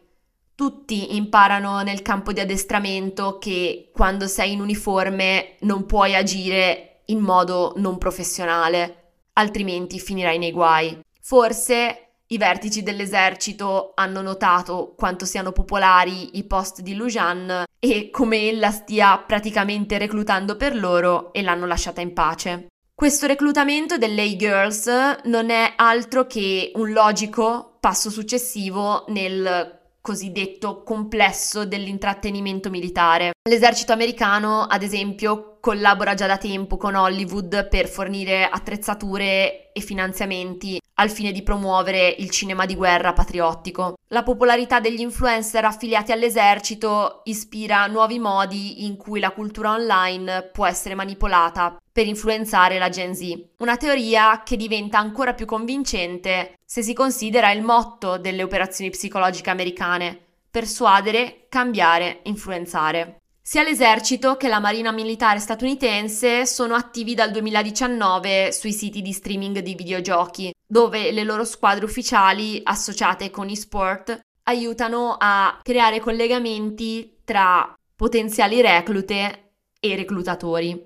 tutti 0.55 1.17
imparano 1.17 1.83
nel 1.83 2.03
campo 2.03 2.33
di 2.33 2.39
addestramento 2.39 3.39
che 3.41 3.91
quando 3.93 4.29
sei 4.29 4.53
in 4.53 4.61
uniforme 4.61 5.57
non 5.63 5.85
puoi 5.85 6.15
agire 6.15 7.01
in 7.07 7.19
modo 7.19 7.73
non 7.79 7.99
professionale, 7.99 9.15
altrimenti 9.33 9.99
finirai 9.99 10.39
nei 10.39 10.53
guai. 10.53 11.07
Forse 11.29 12.13
i 12.29 12.39
vertici 12.39 12.83
dell'esercito 12.83 13.93
hanno 13.95 14.23
notato 14.23 14.95
quanto 14.97 15.27
siano 15.27 15.53
popolari 15.53 16.39
i 16.39 16.45
post 16.45 16.81
di 16.81 16.95
Lujan 16.95 17.65
e 17.79 18.09
come 18.11 18.49
ella 18.49 18.71
stia 18.71 19.19
praticamente 19.19 19.99
reclutando 19.99 20.57
per 20.57 20.75
loro 20.75 21.31
e 21.35 21.43
l'hanno 21.43 21.67
lasciata 21.67 22.01
in 22.01 22.15
pace. 22.15 22.69
Questo 22.95 23.27
reclutamento 23.27 23.99
delle 23.99 24.23
e-girls 24.23 24.87
non 25.25 25.51
è 25.51 25.75
altro 25.77 26.27
che 26.27 26.73
un 26.77 26.93
logico 26.93 27.77
passo 27.79 28.09
successivo 28.09 29.05
nel 29.09 29.81
cosiddetto 30.01 30.83
complesso 30.83 31.67
dell'intrattenimento 31.67 32.71
militare. 32.71 33.33
L'esercito 33.47 33.93
americano, 33.93 34.63
ad 34.63 34.83
esempio, 34.83 35.58
collabora 35.61 36.15
già 36.15 36.27
da 36.27 36.39
tempo 36.39 36.77
con 36.77 36.95
Hollywood 36.95 37.69
per 37.69 37.89
fornire 37.89 38.49
attrezzature 38.49 39.73
e 39.73 39.81
finanziamenti 39.81 40.81
al 40.95 41.11
fine 41.11 41.33
di 41.33 41.43
promuovere 41.43 42.15
il 42.19 42.31
cinema 42.31 42.67
di 42.67 42.75
guerra 42.75 43.13
patriottico. 43.13 43.95
La 44.09 44.23
popolarità 44.23 44.81
degli 44.81 45.01
influencer 45.01 45.65
affiliati 45.65 46.13
all'esercito 46.13 47.21
ispira 47.25 47.87
nuovi 47.87 48.19
modi 48.19 48.85
in 48.85 48.97
cui 48.97 49.21
la 49.21 49.31
cultura 49.31 49.73
online 49.73 50.51
può 50.53 50.67
essere 50.67 50.95
manipolata 50.95 51.77
per 51.93 52.07
influenzare 52.07 52.79
la 52.79 52.89
Gen 52.89 53.15
Z. 53.15 53.45
Una 53.59 53.77
teoria 53.77 54.43
che 54.45 54.57
diventa 54.57 54.99
ancora 54.99 55.35
più 55.35 55.47
convincente 55.47 56.55
se 56.65 56.83
si 56.83 56.95
considera 56.95 57.51
il 57.53 57.63
motto 57.63 58.19
delle 58.19 58.43
operazioni 58.43 58.91
psicologiche 58.91 59.51
americane, 59.51 60.19
persuadere, 60.51 61.47
cambiare, 61.49 62.21
influenzare. 62.25 63.21
Sia 63.49 63.63
l'esercito 63.63 64.37
che 64.37 64.47
la 64.47 64.61
marina 64.61 64.93
militare 64.93 65.39
statunitense 65.39 66.45
sono 66.45 66.75
attivi 66.75 67.15
dal 67.15 67.31
2019 67.31 68.53
sui 68.53 68.75
siti 68.75 69.01
di 69.01 69.11
streaming 69.11 69.61
di 69.61 69.75
videogiochi, 69.75 70.53
dove 70.67 71.11
le 71.13 71.25
loro 71.25 71.47
squadre 71.47 71.87
ufficiali 71.87 72.61
associate 72.63 73.31
con 73.31 73.49
eSport 73.49 74.21
aiutano 74.43 75.17
a 75.19 75.61
creare 75.63 75.99
collegamenti 75.99 77.21
tra 77.25 77.75
potenziali 77.97 78.61
reclute 78.61 79.53
e 79.81 79.97
reclutatori. 79.97 80.79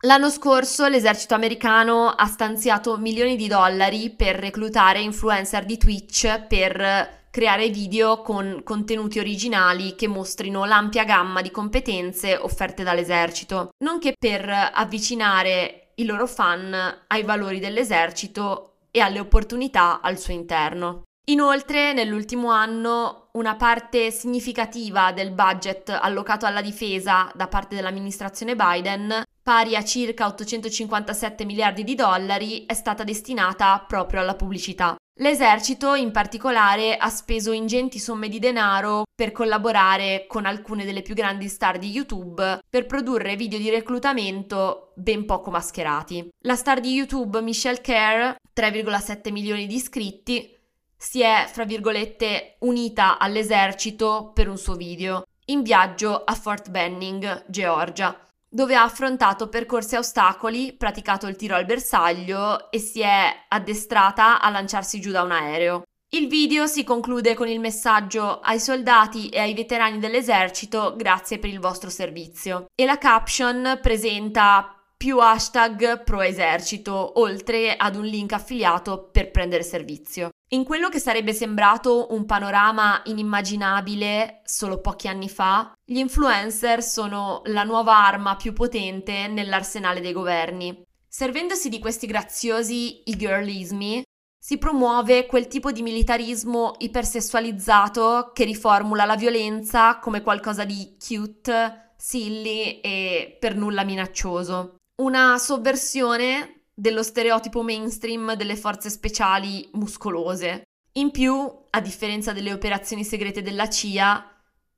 L'anno 0.00 0.28
scorso 0.28 0.88
l'esercito 0.88 1.32
americano 1.32 2.08
ha 2.10 2.26
stanziato 2.26 2.98
milioni 2.98 3.34
di 3.34 3.48
dollari 3.48 4.10
per 4.10 4.36
reclutare 4.36 5.00
influencer 5.00 5.64
di 5.64 5.78
Twitch 5.78 6.46
per 6.46 7.19
creare 7.30 7.68
video 7.68 8.22
con 8.22 8.62
contenuti 8.64 9.18
originali 9.18 9.94
che 9.94 10.08
mostrino 10.08 10.64
l'ampia 10.64 11.04
gamma 11.04 11.40
di 11.40 11.50
competenze 11.50 12.36
offerte 12.36 12.82
dall'esercito, 12.82 13.70
nonché 13.84 14.14
per 14.18 14.48
avvicinare 14.72 15.92
i 15.96 16.04
loro 16.04 16.26
fan 16.26 16.74
ai 17.06 17.22
valori 17.22 17.60
dell'esercito 17.60 18.74
e 18.90 19.00
alle 19.00 19.20
opportunità 19.20 20.00
al 20.00 20.18
suo 20.18 20.32
interno. 20.32 21.02
Inoltre, 21.30 21.92
nell'ultimo 21.92 22.50
anno, 22.50 23.28
una 23.32 23.54
parte 23.54 24.10
significativa 24.10 25.12
del 25.12 25.30
budget 25.30 25.90
allocato 25.90 26.46
alla 26.46 26.62
difesa 26.62 27.30
da 27.34 27.46
parte 27.46 27.76
dell'amministrazione 27.76 28.56
Biden, 28.56 29.22
pari 29.40 29.76
a 29.76 29.84
circa 29.84 30.26
857 30.26 31.44
miliardi 31.44 31.84
di 31.84 31.94
dollari, 31.94 32.66
è 32.66 32.74
stata 32.74 33.04
destinata 33.04 33.84
proprio 33.86 34.20
alla 34.20 34.34
pubblicità. 34.34 34.96
L'esercito 35.20 35.94
in 35.94 36.12
particolare 36.12 36.96
ha 36.96 37.10
speso 37.10 37.52
ingenti 37.52 37.98
somme 37.98 38.30
di 38.30 38.38
denaro 38.38 39.02
per 39.14 39.32
collaborare 39.32 40.24
con 40.26 40.46
alcune 40.46 40.86
delle 40.86 41.02
più 41.02 41.14
grandi 41.14 41.46
star 41.48 41.78
di 41.78 41.90
YouTube 41.90 42.60
per 42.66 42.86
produrre 42.86 43.36
video 43.36 43.58
di 43.58 43.68
reclutamento 43.68 44.92
ben 44.96 45.26
poco 45.26 45.50
mascherati. 45.50 46.26
La 46.44 46.56
star 46.56 46.80
di 46.80 46.92
YouTube 46.92 47.42
Michelle 47.42 47.82
Kerr, 47.82 48.34
3,7 48.54 49.30
milioni 49.30 49.66
di 49.66 49.74
iscritti, 49.74 50.56
si 50.96 51.20
è, 51.20 51.44
fra 51.52 51.64
virgolette, 51.64 52.56
unita 52.60 53.18
all'esercito 53.18 54.30
per 54.32 54.48
un 54.48 54.56
suo 54.56 54.74
video 54.74 55.24
in 55.46 55.62
viaggio 55.62 56.24
a 56.24 56.32
Fort 56.34 56.70
Benning, 56.70 57.44
Georgia 57.46 58.18
dove 58.52 58.74
ha 58.74 58.82
affrontato 58.82 59.48
percorsi 59.48 59.94
a 59.94 60.00
ostacoli, 60.00 60.72
praticato 60.72 61.28
il 61.28 61.36
tiro 61.36 61.54
al 61.54 61.64
bersaglio 61.64 62.70
e 62.72 62.78
si 62.78 63.00
è 63.00 63.32
addestrata 63.48 64.40
a 64.40 64.50
lanciarsi 64.50 65.00
giù 65.00 65.12
da 65.12 65.22
un 65.22 65.30
aereo. 65.30 65.82
Il 66.12 66.26
video 66.26 66.66
si 66.66 66.82
conclude 66.82 67.34
con 67.34 67.46
il 67.46 67.60
messaggio 67.60 68.40
ai 68.40 68.58
soldati 68.58 69.28
e 69.28 69.38
ai 69.38 69.54
veterani 69.54 70.00
dell'esercito 70.00 70.96
grazie 70.96 71.38
per 71.38 71.50
il 71.50 71.60
vostro 71.60 71.88
servizio 71.88 72.66
e 72.74 72.84
la 72.84 72.98
caption 72.98 73.78
presenta 73.80 74.74
più 74.96 75.18
hashtag 75.18 76.02
pro 76.02 76.20
esercito 76.20 77.20
oltre 77.20 77.76
ad 77.76 77.94
un 77.94 78.04
link 78.04 78.32
affiliato 78.32 79.08
per 79.12 79.30
prendere 79.30 79.62
servizio. 79.62 80.30
In 80.52 80.64
quello 80.64 80.88
che 80.88 80.98
sarebbe 80.98 81.32
sembrato 81.32 82.08
un 82.10 82.26
panorama 82.26 83.02
inimmaginabile 83.04 84.40
solo 84.44 84.80
pochi 84.80 85.06
anni 85.06 85.28
fa, 85.28 85.72
gli 85.84 85.98
influencer 85.98 86.82
sono 86.82 87.42
la 87.44 87.62
nuova 87.62 88.04
arma 88.04 88.34
più 88.34 88.52
potente 88.52 89.28
nell'arsenale 89.28 90.00
dei 90.00 90.12
governi. 90.12 90.82
Servendosi 91.06 91.68
di 91.68 91.78
questi 91.78 92.08
graziosi 92.08 93.00
e-girlismi, 93.04 94.02
si 94.36 94.58
promuove 94.58 95.26
quel 95.26 95.46
tipo 95.46 95.70
di 95.70 95.82
militarismo 95.82 96.74
ipersessualizzato 96.78 98.32
che 98.34 98.42
riformula 98.42 99.04
la 99.04 99.14
violenza 99.14 100.00
come 100.00 100.20
qualcosa 100.20 100.64
di 100.64 100.96
cute, 100.98 101.92
silly 101.96 102.80
e 102.80 103.36
per 103.38 103.54
nulla 103.54 103.84
minaccioso. 103.84 104.78
Una 104.96 105.38
sovversione 105.38 106.59
dello 106.80 107.02
stereotipo 107.02 107.62
mainstream 107.62 108.34
delle 108.36 108.56
forze 108.56 108.88
speciali 108.88 109.68
muscolose. 109.74 110.62
In 110.92 111.10
più, 111.10 111.34
a 111.68 111.80
differenza 111.82 112.32
delle 112.32 112.54
operazioni 112.54 113.04
segrete 113.04 113.42
della 113.42 113.68
CIA, 113.68 114.24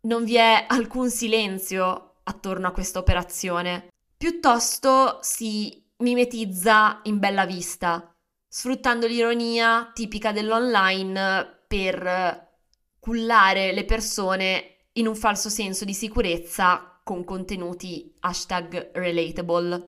non 0.03 0.25
vi 0.25 0.35
è 0.35 0.67
alcun 0.67 1.09
silenzio 1.11 2.15
attorno 2.25 2.67
a 2.67 2.73
questa 2.73 2.99
operazione. 2.99 3.91
Piuttosto 4.17 5.21
si 5.23 5.81
mimetizza 5.99 6.99
in 7.05 7.21
bella 7.21 7.47
vista, 7.47 8.13
sfruttando 8.49 9.07
l'ironia 9.07 9.93
tipica 9.95 10.33
dell'online 10.33 11.65
per 11.69 12.49
cullare 12.99 13.73
le 13.73 13.85
persone 13.85 14.87
in 14.95 15.07
un 15.07 15.15
falso 15.15 15.49
senso 15.49 15.85
di 15.85 15.95
sicurezza 15.95 17.01
con 17.05 17.23
contenuti 17.23 18.13
hashtag 18.19 18.91
relatable. 18.95 19.87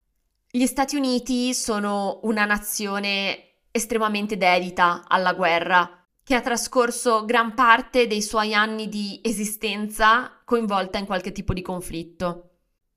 Gli 0.57 0.67
Stati 0.67 0.95
Uniti 0.95 1.53
sono 1.53 2.21
una 2.23 2.45
nazione 2.45 3.55
estremamente 3.73 4.37
dedita 4.37 5.03
alla 5.09 5.33
guerra, 5.33 6.07
che 6.23 6.37
ha 6.37 6.41
trascorso 6.41 7.25
gran 7.25 7.55
parte 7.55 8.07
dei 8.07 8.23
suoi 8.23 8.55
anni 8.55 8.89
di 8.89 9.19
esistenza 9.21 10.31
coinvolta 10.45 10.99
in 10.99 11.07
qualche 11.07 11.33
tipo 11.33 11.53
di 11.55 11.61
conflitto. 11.61 12.51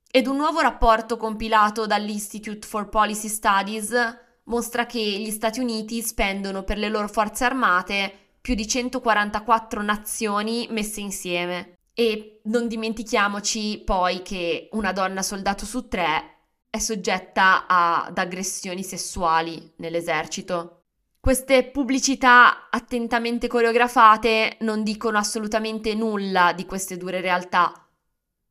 Ed 0.08 0.28
un 0.28 0.36
nuovo 0.36 0.60
rapporto 0.60 1.16
compilato 1.16 1.84
dall'Institute 1.84 2.64
for 2.64 2.88
Policy 2.88 3.26
Studies 3.26 3.92
mostra 4.44 4.86
che 4.86 5.00
gli 5.00 5.30
Stati 5.32 5.58
Uniti 5.58 6.00
spendono 6.00 6.62
per 6.62 6.78
le 6.78 6.88
loro 6.88 7.08
forze 7.08 7.44
armate 7.44 8.36
più 8.40 8.54
di 8.54 8.68
144 8.68 9.82
nazioni 9.82 10.68
messe 10.70 11.00
insieme. 11.00 11.78
E 11.92 12.38
non 12.44 12.68
dimentichiamoci 12.68 13.82
poi 13.84 14.22
che 14.22 14.68
una 14.74 14.92
donna 14.92 15.22
soldato 15.22 15.66
su 15.66 15.88
tre 15.88 16.36
è 16.70 16.78
soggetta 16.78 17.66
ad 17.66 18.18
aggressioni 18.18 18.82
sessuali 18.82 19.72
nell'esercito. 19.76 20.82
Queste 21.20 21.64
pubblicità 21.64 22.68
attentamente 22.70 23.48
coreografate 23.48 24.56
non 24.60 24.82
dicono 24.82 25.18
assolutamente 25.18 25.94
nulla 25.94 26.52
di 26.52 26.64
queste 26.64 26.96
dure 26.96 27.20
realtà, 27.20 27.86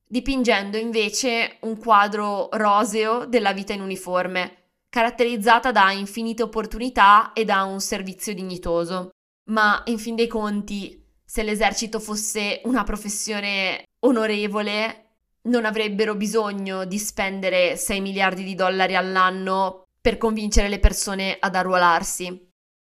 dipingendo 0.05 0.77
invece 0.77 1.57
un 1.62 1.77
quadro 1.77 2.50
roseo 2.51 3.25
della 3.25 3.53
vita 3.53 3.74
in 3.74 3.81
uniforme, 3.81 4.65
caratterizzata 4.89 5.71
da 5.71 5.91
infinite 5.91 6.43
opportunità 6.43 7.33
e 7.33 7.45
da 7.45 7.63
un 7.63 7.79
servizio 7.79 8.33
dignitoso. 8.33 9.09
Ma 9.45 9.81
in 9.86 9.97
fin 9.97 10.15
dei 10.15 10.27
conti, 10.27 11.05
se 11.24 11.43
l'esercito 11.43 12.00
fosse 12.00 12.62
una 12.65 12.83
professione 12.83 13.86
onorevole, 14.00 15.06
non 15.47 15.65
avrebbero 15.65 16.15
bisogno 16.15 16.85
di 16.85 16.97
spendere 16.97 17.75
6 17.75 17.99
miliardi 17.99 18.43
di 18.43 18.55
dollari 18.55 18.95
all'anno 18.95 19.87
per 19.99 20.17
convincere 20.17 20.69
le 20.69 20.79
persone 20.79 21.37
ad 21.39 21.55
arruolarsi. 21.55 22.45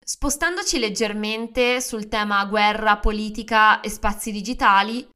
Spostandoci 0.04 0.80
leggermente 0.80 1.82
sul 1.82 2.08
tema 2.08 2.44
guerra, 2.46 2.98
politica 2.98 3.82
e 3.82 3.90
spazi 3.90 4.32
digitali, 4.32 5.08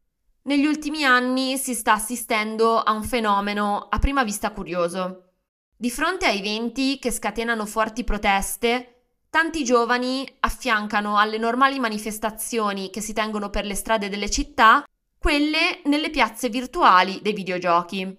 negli 0.43 0.65
ultimi 0.65 1.03
anni 1.03 1.57
si 1.57 1.73
sta 1.73 1.93
assistendo 1.93 2.79
a 2.79 2.91
un 2.91 3.03
fenomeno 3.03 3.87
a 3.89 3.99
prima 3.99 4.23
vista 4.23 4.51
curioso. 4.51 5.33
Di 5.77 5.89
fronte 5.91 6.25
a 6.25 6.31
eventi 6.31 6.99
che 6.99 7.11
scatenano 7.11 7.65
forti 7.65 8.03
proteste, 8.03 9.01
Tanti 9.31 9.63
giovani 9.63 10.29
affiancano 10.41 11.17
alle 11.17 11.37
normali 11.37 11.79
manifestazioni 11.79 12.89
che 12.89 12.99
si 12.99 13.13
tengono 13.13 13.49
per 13.49 13.63
le 13.63 13.75
strade 13.75 14.09
delle 14.09 14.29
città 14.29 14.83
quelle 15.21 15.81
nelle 15.83 16.09
piazze 16.09 16.49
virtuali 16.49 17.19
dei 17.21 17.33
videogiochi. 17.33 18.17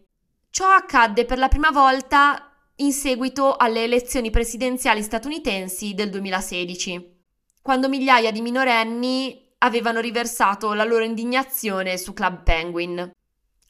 Ciò 0.51 0.69
accadde 0.69 1.25
per 1.25 1.37
la 1.37 1.49
prima 1.49 1.73
volta 1.73 2.49
in 2.77 2.93
seguito 2.93 3.57
alle 3.57 3.83
elezioni 3.83 4.31
presidenziali 4.31 5.03
statunitensi 5.03 5.95
del 5.95 6.11
2016, 6.11 7.23
quando 7.61 7.89
migliaia 7.89 8.31
di 8.31 8.41
minorenni 8.41 9.53
avevano 9.59 9.99
riversato 9.99 10.75
la 10.75 10.85
loro 10.85 11.03
indignazione 11.03 11.99
su 11.99 12.13
Club 12.13 12.45
Penguin. 12.45 13.11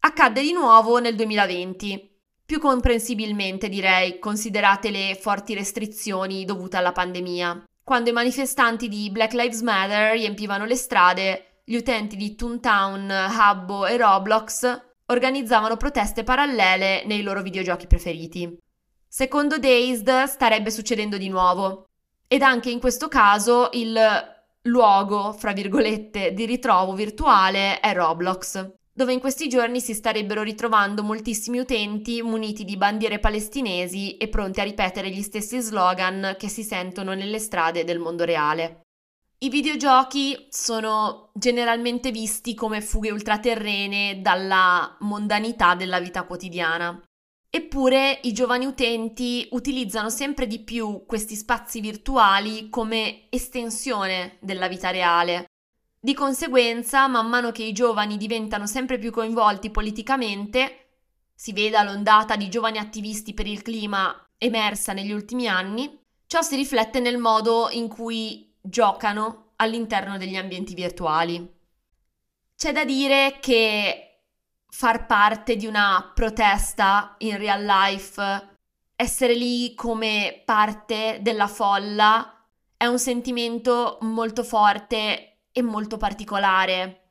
Accadde 0.01 0.43
di 0.43 0.53
nuovo 0.53 0.99
nel 0.99 1.15
2020 1.15 2.11
più 2.45 2.61
comprensibilmente 2.61 3.71
direi, 3.71 4.19
considerate 4.19 4.91
le 4.91 5.19
forti 5.19 5.55
restrizioni 5.55 6.45
dovute 6.45 6.77
alla 6.77 6.93
pandemia. 6.93 7.65
Quando 7.83 8.11
i 8.11 8.12
manifestanti 8.12 8.89
di 8.89 9.09
Black 9.11 9.33
Lives 9.33 9.62
Matter 9.62 10.12
riempivano 10.12 10.67
le 10.67 10.77
strade, 10.77 11.51
gli 11.64 11.76
utenti 11.76 12.16
di 12.16 12.35
Toontown, 12.35 13.11
Habbo 13.11 13.87
e 13.87 13.97
Roblox 13.97 14.81
organizzavano 15.07 15.76
proteste 15.76 16.25
parallele 16.25 17.04
nei 17.07 17.23
loro 17.23 17.42
videogiochi 17.42 17.87
preferiti. 17.87 18.59
Secondo 19.07 19.59
Dazed 19.59 20.25
starebbe 20.25 20.71
succedendo 20.71 21.16
di 21.19 21.28
nuovo. 21.28 21.87
Ed 22.26 22.42
anche 22.42 22.71
in 22.71 22.81
questo 22.81 23.09
caso 23.09 23.69
il 23.73 23.99
luogo, 24.62 25.33
fra 25.33 25.52
virgolette, 25.52 26.33
di 26.33 26.47
ritrovo 26.47 26.95
virtuale 26.95 27.81
è 27.81 27.92
Roblox 27.92 28.81
dove 28.95 29.12
in 29.12 29.21
questi 29.21 29.49
giorni 29.49 29.81
si 29.81 29.95
starebbero 29.95 30.42
ritrovando 30.42 31.02
moltissimi 31.02 31.59
utenti 31.59 32.21
muniti 32.23 32.64
di 32.64 32.76
bandiere 32.76 33.19
palestinesi 33.19 34.19
e 34.19 34.28
pronti 34.28 34.61
a 34.61 34.64
ripetere 34.64 35.11
gli 35.11 35.23
stessi 35.23 35.61
slogan 35.61 36.37
che 36.38 36.49
si 36.49 36.62
sentono 36.62 37.14
nelle 37.14 37.38
strade 37.38 37.85
del 37.85 37.99
mondo 37.99 38.25
reale. 38.25 38.83
I 39.42 39.49
videogiochi 39.49 40.46
sono 40.50 41.30
generalmente 41.34 42.12
visti 42.12 42.54
come 42.54 42.80
fughe 42.80 43.11
ultraterrene 43.11 44.20
dalla 44.22 44.96
mondanità 45.00 45.75
della 45.75 45.99
vita 45.99 46.22
quotidiana. 46.22 47.02
Eppure 47.50 48.20
i 48.22 48.32
giovani 48.32 48.66
utenti 48.66 49.49
utilizzano 49.50 50.11
sempre 50.11 50.46
di 50.46 50.61
più 50.61 51.04
questi 51.06 51.35
spazi 51.35 51.81
virtuali 51.81 52.68
come 52.68 53.26
estensione 53.31 54.37
della 54.40 54.68
vita 54.68 54.90
reale, 54.90 55.46
di 55.98 56.14
conseguenza, 56.14 57.09
man 57.09 57.28
mano 57.28 57.50
che 57.50 57.64
i 57.64 57.72
giovani 57.72 58.16
diventano 58.16 58.68
sempre 58.68 58.96
più 58.96 59.11
coinvolti 59.11 59.70
politicamente, 59.70 60.90
si 61.35 61.52
veda 61.52 61.83
l'ondata 61.83 62.37
di 62.37 62.48
giovani 62.48 62.78
attivisti 62.78 63.35
per 63.35 63.48
il 63.48 63.62
clima 63.62 64.24
emersa 64.38 64.92
negli 64.92 65.11
ultimi 65.11 65.48
anni, 65.48 65.98
ciò 66.28 66.42
si 66.42 66.55
riflette 66.55 67.00
nel 67.00 67.18
modo 67.18 67.70
in 67.72 67.88
cui 67.88 68.50
giocano 68.62 69.53
all'interno 69.57 70.16
degli 70.16 70.37
ambienti 70.37 70.75
virtuali. 70.75 71.61
C'è 72.57 72.72
da 72.72 72.85
dire 72.85 73.38
che 73.40 74.20
far 74.68 75.07
parte 75.07 75.57
di 75.57 75.66
una 75.66 76.12
protesta 76.14 77.16
in 77.18 77.37
real 77.37 77.64
life, 77.64 78.48
essere 78.96 79.35
lì 79.35 79.75
come 79.75 80.42
parte 80.44 81.18
della 81.20 81.48
folla, 81.48 82.46
è 82.77 82.87
un 82.87 82.98
sentimento 82.98 83.98
molto 84.01 84.44
forte 84.44 85.33
è 85.53 85.61
molto 85.61 85.98
particolare. 85.98 87.11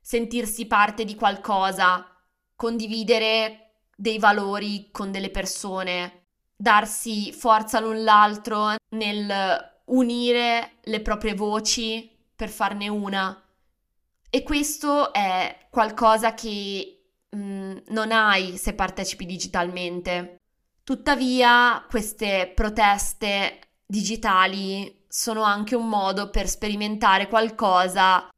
Sentirsi 0.00 0.66
parte 0.66 1.04
di 1.04 1.14
qualcosa, 1.14 2.06
condividere 2.54 3.72
dei 3.96 4.18
valori 4.18 4.90
con 4.90 5.10
delle 5.10 5.30
persone, 5.30 6.28
darsi 6.56 7.32
forza 7.32 7.80
l'un 7.80 8.02
l'altro 8.02 8.74
nel 8.90 9.69
unire 9.90 10.72
le 10.82 11.00
proprie 11.00 11.34
voci 11.34 12.10
per 12.34 12.48
farne 12.48 12.88
una. 12.88 13.42
E 14.28 14.42
questo 14.42 15.12
è 15.12 15.66
qualcosa 15.70 16.34
che 16.34 17.02
mh, 17.28 17.38
mm, 17.38 17.76
non 17.88 18.12
hai 18.12 18.56
se 18.56 18.74
partecipi 18.74 19.26
digitalmente. 19.26 20.38
Tuttavia, 20.84 21.84
queste 21.88 22.52
proteste 22.54 23.58
digitali 23.86 25.04
sono 25.08 25.42
anche 25.42 25.74
un 25.74 25.88
modo 25.88 26.30
per 26.30 26.48
sperimentare 26.48 27.28
qualcosa 27.28 28.28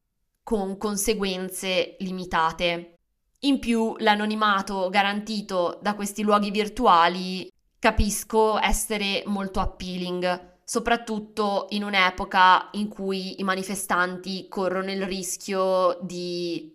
con 0.42 0.76
conseguenze 0.78 1.96
limitate. 2.00 2.96
In 3.40 3.58
più, 3.58 3.94
l'anonimato 3.98 4.88
garantito 4.88 5.78
da 5.82 5.94
questi 5.94 6.22
luoghi 6.22 6.50
virtuali 6.50 7.50
capisco 7.78 8.60
essere 8.60 9.22
molto 9.26 9.60
appealing, 9.60 10.51
soprattutto 10.72 11.66
in 11.72 11.84
un'epoca 11.84 12.70
in 12.72 12.88
cui 12.88 13.38
i 13.38 13.42
manifestanti 13.42 14.48
corrono 14.48 14.90
il 14.90 15.02
rischio 15.02 15.98
di 16.00 16.74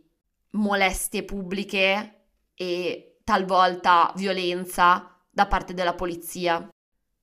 molestie 0.51 1.23
pubbliche 1.23 2.25
e 2.53 3.21
talvolta 3.23 4.13
violenza 4.15 5.17
da 5.31 5.47
parte 5.47 5.73
della 5.73 5.95
polizia. 5.95 6.69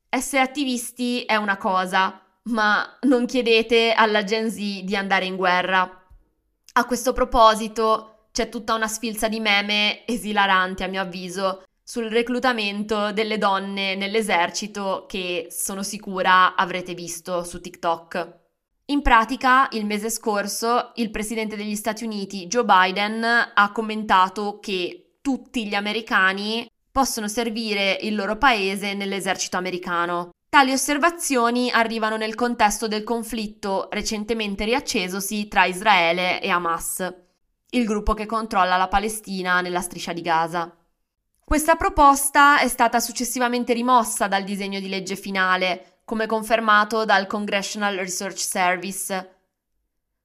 Essere 0.08 0.42
attivisti 0.42 1.22
è 1.22 1.36
una 1.36 1.58
cosa, 1.58 2.20
ma 2.46 2.98
non 3.02 3.24
chiedete 3.26 3.92
alla 3.92 4.24
Gen 4.24 4.50
Z 4.50 4.56
di 4.56 4.96
andare 4.96 5.26
in 5.26 5.36
guerra. 5.36 6.04
A 6.72 6.86
questo 6.86 7.12
proposito 7.12 8.30
c'è 8.32 8.48
tutta 8.48 8.74
una 8.74 8.88
sfilza 8.88 9.28
di 9.28 9.38
meme 9.38 10.04
esilaranti 10.08 10.82
a 10.82 10.88
mio 10.88 11.02
avviso 11.02 11.62
sul 11.84 12.06
reclutamento 12.06 13.12
delle 13.12 13.36
donne 13.36 13.94
nell'esercito 13.94 15.04
che 15.06 15.48
sono 15.50 15.82
sicura 15.82 16.54
avrete 16.54 16.94
visto 16.94 17.44
su 17.44 17.60
TikTok. 17.60 18.40
In 18.86 19.02
pratica, 19.02 19.68
il 19.72 19.84
mese 19.84 20.08
scorso, 20.08 20.92
il 20.94 21.10
presidente 21.10 21.56
degli 21.56 21.74
Stati 21.74 22.04
Uniti, 22.04 22.46
Joe 22.46 22.64
Biden, 22.64 23.22
ha 23.54 23.72
commentato 23.72 24.58
che 24.60 25.18
tutti 25.20 25.66
gli 25.66 25.74
americani 25.74 26.66
possono 26.90 27.28
servire 27.28 27.98
il 28.02 28.14
loro 28.14 28.36
paese 28.36 28.94
nell'esercito 28.94 29.56
americano. 29.56 30.30
Tali 30.48 30.72
osservazioni 30.72 31.70
arrivano 31.70 32.16
nel 32.16 32.34
contesto 32.34 32.86
del 32.86 33.04
conflitto 33.04 33.88
recentemente 33.90 34.64
riaccesosi 34.64 35.48
tra 35.48 35.64
Israele 35.64 36.40
e 36.40 36.48
Hamas, 36.48 37.12
il 37.70 37.84
gruppo 37.84 38.14
che 38.14 38.26
controlla 38.26 38.76
la 38.76 38.88
Palestina 38.88 39.60
nella 39.60 39.80
striscia 39.80 40.12
di 40.12 40.22
Gaza. 40.22 40.72
Questa 41.44 41.76
proposta 41.76 42.58
è 42.58 42.68
stata 42.68 43.00
successivamente 43.00 43.74
rimossa 43.74 44.28
dal 44.28 44.44
disegno 44.44 44.80
di 44.80 44.88
legge 44.88 45.14
finale, 45.14 45.98
come 46.06 46.26
confermato 46.26 47.04
dal 47.04 47.26
Congressional 47.26 47.96
Research 47.96 48.38
Service. 48.38 49.36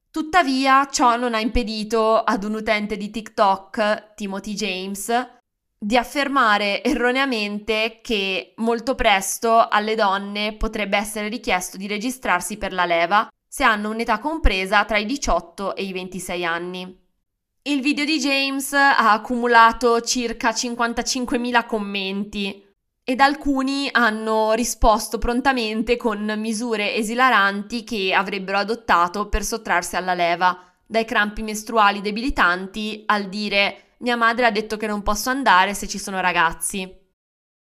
Tuttavia, 0.10 0.88
ciò 0.90 1.18
non 1.18 1.34
ha 1.34 1.42
impedito 1.42 2.24
ad 2.24 2.46
un 2.46 2.56
utente 2.56 2.96
di 2.96 3.12
TikTok, 3.12 4.14
Timothy 4.16 4.54
James, 4.54 5.30
di 5.78 5.98
affermare 5.98 6.82
erroneamente 6.84 8.00
che 8.02 8.54
molto 8.58 8.96
presto 8.96 9.68
alle 9.68 9.96
donne 9.96 10.56
potrebbe 10.56 10.98
essere 10.98 11.28
richiesto 11.28 11.76
di 11.76 11.88
registrarsi 11.88 12.58
per 12.58 12.72
la 12.72 12.86
leva 12.86 13.28
se 13.46 13.64
hanno 13.64 13.90
un'età 13.90 14.20
compresa 14.20 14.86
tra 14.86 14.98
i 14.98 15.06
18 15.06 15.76
e 15.76 15.84
i 15.84 15.92
26 15.92 16.46
anni. 16.46 17.09
Il 17.64 17.82
video 17.82 18.06
di 18.06 18.20
James 18.20 18.72
ha 18.72 19.12
accumulato 19.12 20.00
circa 20.00 20.52
55.000 20.52 21.66
commenti 21.66 22.66
ed 23.04 23.20
alcuni 23.20 23.90
hanno 23.92 24.54
risposto 24.54 25.18
prontamente 25.18 25.98
con 25.98 26.36
misure 26.38 26.96
esilaranti 26.96 27.84
che 27.84 28.14
avrebbero 28.14 28.60
adottato 28.60 29.28
per 29.28 29.44
sottrarsi 29.44 29.98
alla 29.98 30.14
leva, 30.14 30.58
dai 30.86 31.04
crampi 31.04 31.42
mestruali 31.42 32.00
debilitanti 32.00 33.04
al 33.08 33.28
dire 33.28 33.96
mia 34.00 34.16
madre 34.16 34.46
ha 34.46 34.52
detto 34.52 34.78
che 34.78 34.88
non 34.88 35.04
posso 35.04 35.30
andare 35.30 35.74
se 35.74 35.86
ci 35.86 36.00
sono 36.00 36.22
ragazzi. 36.22 36.90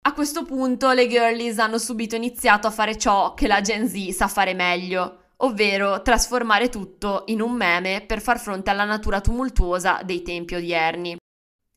A 0.02 0.14
questo 0.14 0.44
punto 0.44 0.92
le 0.92 1.08
girlies 1.08 1.60
hanno 1.60 1.78
subito 1.78 2.16
iniziato 2.16 2.68
a 2.68 2.72
fare 2.72 2.98
ciò 2.98 3.34
che 3.34 3.48
la 3.48 3.62
Gen 3.62 3.88
Z 3.88 4.10
sa 4.10 4.28
fare 4.28 4.54
meglio, 4.54 5.27
ovvero 5.38 6.02
trasformare 6.02 6.70
tutto 6.70 7.24
in 7.28 7.42
un 7.42 7.52
meme 7.52 8.04
per 8.06 8.22
far 8.22 8.40
fronte 8.40 8.70
alla 8.70 8.86
natura 8.86 9.22
tumultuosa 9.22 10.02
dei 10.04 10.22
tempi 10.22 10.56
odierni. 10.56 11.18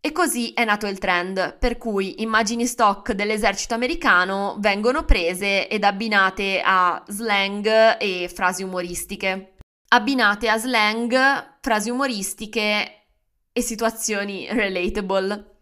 E 0.02 0.12
così 0.12 0.52
è 0.54 0.64
nato 0.64 0.86
il 0.86 0.98
trend, 0.98 1.58
per 1.58 1.76
cui 1.76 2.22
immagini 2.22 2.64
stock 2.64 3.12
dell'esercito 3.12 3.74
americano 3.74 4.56
vengono 4.58 5.04
prese 5.04 5.68
ed 5.68 5.84
abbinate 5.84 6.62
a 6.64 7.02
slang 7.06 7.98
e 7.98 8.30
frasi 8.32 8.62
umoristiche. 8.62 9.56
Abbinate 9.88 10.48
a 10.48 10.56
slang, 10.56 11.58
frasi 11.60 11.90
umoristiche 11.90 13.08
e 13.52 13.60
situazioni 13.60 14.46
relatable. 14.50 15.59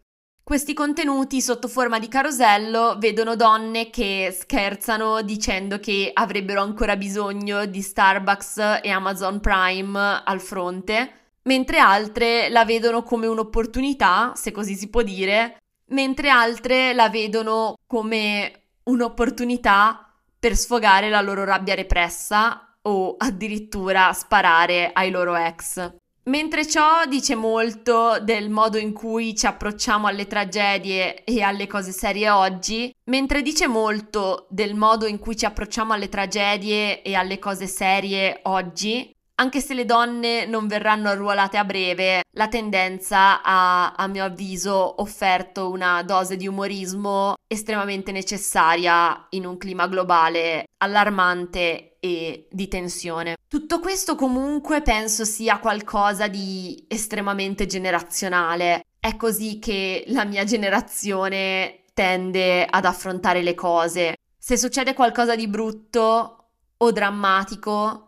Questi 0.49 0.73
contenuti 0.73 1.43
sotto 1.43 1.69
forma 1.69 1.99
di 1.99 2.09
carosello 2.09 2.97
vedono 2.97 3.37
donne 3.37 3.91
che 3.91 4.35
scherzano 4.35 5.21
dicendo 5.21 5.79
che 5.79 6.11
avrebbero 6.11 6.63
ancora 6.63 6.97
bisogno 6.97 7.67
di 7.67 7.83
Starbucks 7.83 8.81
e 8.83 8.89
Amazon 8.89 9.41
Prime 9.41 10.23
al 10.25 10.41
fronte, 10.41 11.11
mentre 11.43 11.81
altre 11.81 12.49
la 12.49 12.65
vedono 12.65 13.03
come 13.03 13.27
un'opportunità, 13.27 14.33
se 14.37 14.51
così 14.51 14.75
si 14.75 14.89
può 14.89 15.03
dire, 15.03 15.59
mentre 15.89 16.31
altre 16.31 16.95
la 16.95 17.11
vedono 17.11 17.75
come 17.87 18.69
un'opportunità 18.85 20.11
per 20.39 20.57
sfogare 20.57 21.11
la 21.11 21.21
loro 21.21 21.45
rabbia 21.45 21.75
repressa 21.75 22.75
o 22.81 23.17
addirittura 23.19 24.15
sparare 24.15 24.93
ai 24.95 25.11
loro 25.11 25.37
ex. 25.37 25.93
Mentre 26.29 26.67
ciò 26.67 27.07
dice 27.07 27.35
molto 27.35 28.19
del 28.21 28.51
modo 28.51 28.77
in 28.77 28.93
cui 28.93 29.35
ci 29.35 29.47
approcciamo 29.47 30.07
alle 30.07 30.27
tragedie 30.27 31.25
e 31.25 31.41
alle 31.41 31.67
cose 31.67 31.91
serie 31.91 32.29
oggi, 32.29 32.95
mentre 33.05 33.41
dice 33.41 33.67
molto 33.67 34.47
del 34.51 34.75
modo 34.75 35.07
in 35.07 35.19
cui 35.19 35.35
ci 35.39 35.47
approcciamo 35.47 35.95
alle 35.95 36.11
tragedie 36.11 37.01
e 37.01 37.15
alle 37.15 37.39
cose 37.39 37.67
serie 37.67 38.41
oggi, 38.43 39.11
anche 39.41 39.61
se 39.61 39.75
le 39.75 39.85
donne 39.85 40.47
non 40.47 40.67
verranno 40.67 41.09
arruolate 41.09 41.57
a 41.57 41.65
breve, 41.65 42.25
la 42.33 42.49
tendenza 42.49 43.41
ha, 43.43 43.93
a 43.95 44.07
mio 44.09 44.25
avviso, 44.25 45.01
offerto 45.01 45.71
una 45.71 46.03
dose 46.03 46.37
di 46.37 46.49
umorismo 46.49 47.35
estremamente 47.47 48.11
necessaria 48.11 49.27
in 49.31 49.47
un 49.47 49.57
clima 49.57 49.87
globale 49.87 50.65
allarmante 50.79 51.99
e 52.01 52.49
di 52.51 52.69
tensione. 52.69 53.37
Tutto 53.47 53.79
questo 53.79 54.17
comunque 54.17 54.83
penso 54.83 55.25
sia 55.25 55.59
qualcosa 55.59 56.27
di 56.27 56.85
estremamente 56.89 57.67
generazionale. 57.67 58.87
È 58.99 59.17
così 59.17 59.61
che 59.61 60.05
la 60.09 60.25
mia 60.25 60.43
generazione 60.45 61.85
tende 61.95 62.67
ad 62.69 62.85
affrontare 62.85 63.43
le 63.43 63.55
cose. 63.55 64.17
Se 64.37 64.57
succede 64.57 64.95
qualcosa 64.95 65.37
di 65.37 65.47
brutto 65.47 66.51
o 66.77 66.93
drammatico, 66.93 68.08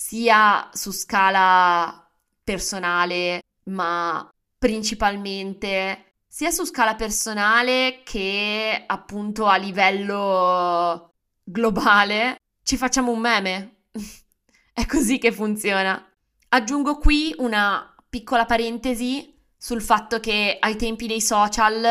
sia 0.00 0.70
su 0.72 0.92
scala 0.92 2.08
personale, 2.42 3.42
ma 3.64 4.26
principalmente 4.58 6.14
sia 6.26 6.50
su 6.50 6.64
scala 6.64 6.94
personale 6.94 8.00
che 8.02 8.82
appunto 8.86 9.44
a 9.44 9.56
livello 9.56 11.12
globale, 11.44 12.38
ci 12.62 12.78
facciamo 12.78 13.12
un 13.12 13.18
meme. 13.20 13.82
È 14.72 14.86
così 14.86 15.18
che 15.18 15.32
funziona. 15.32 16.02
Aggiungo 16.48 16.96
qui 16.96 17.34
una 17.36 17.94
piccola 18.08 18.46
parentesi 18.46 19.38
sul 19.54 19.82
fatto 19.82 20.18
che 20.18 20.56
ai 20.58 20.76
tempi 20.76 21.06
dei 21.06 21.20
social, 21.20 21.86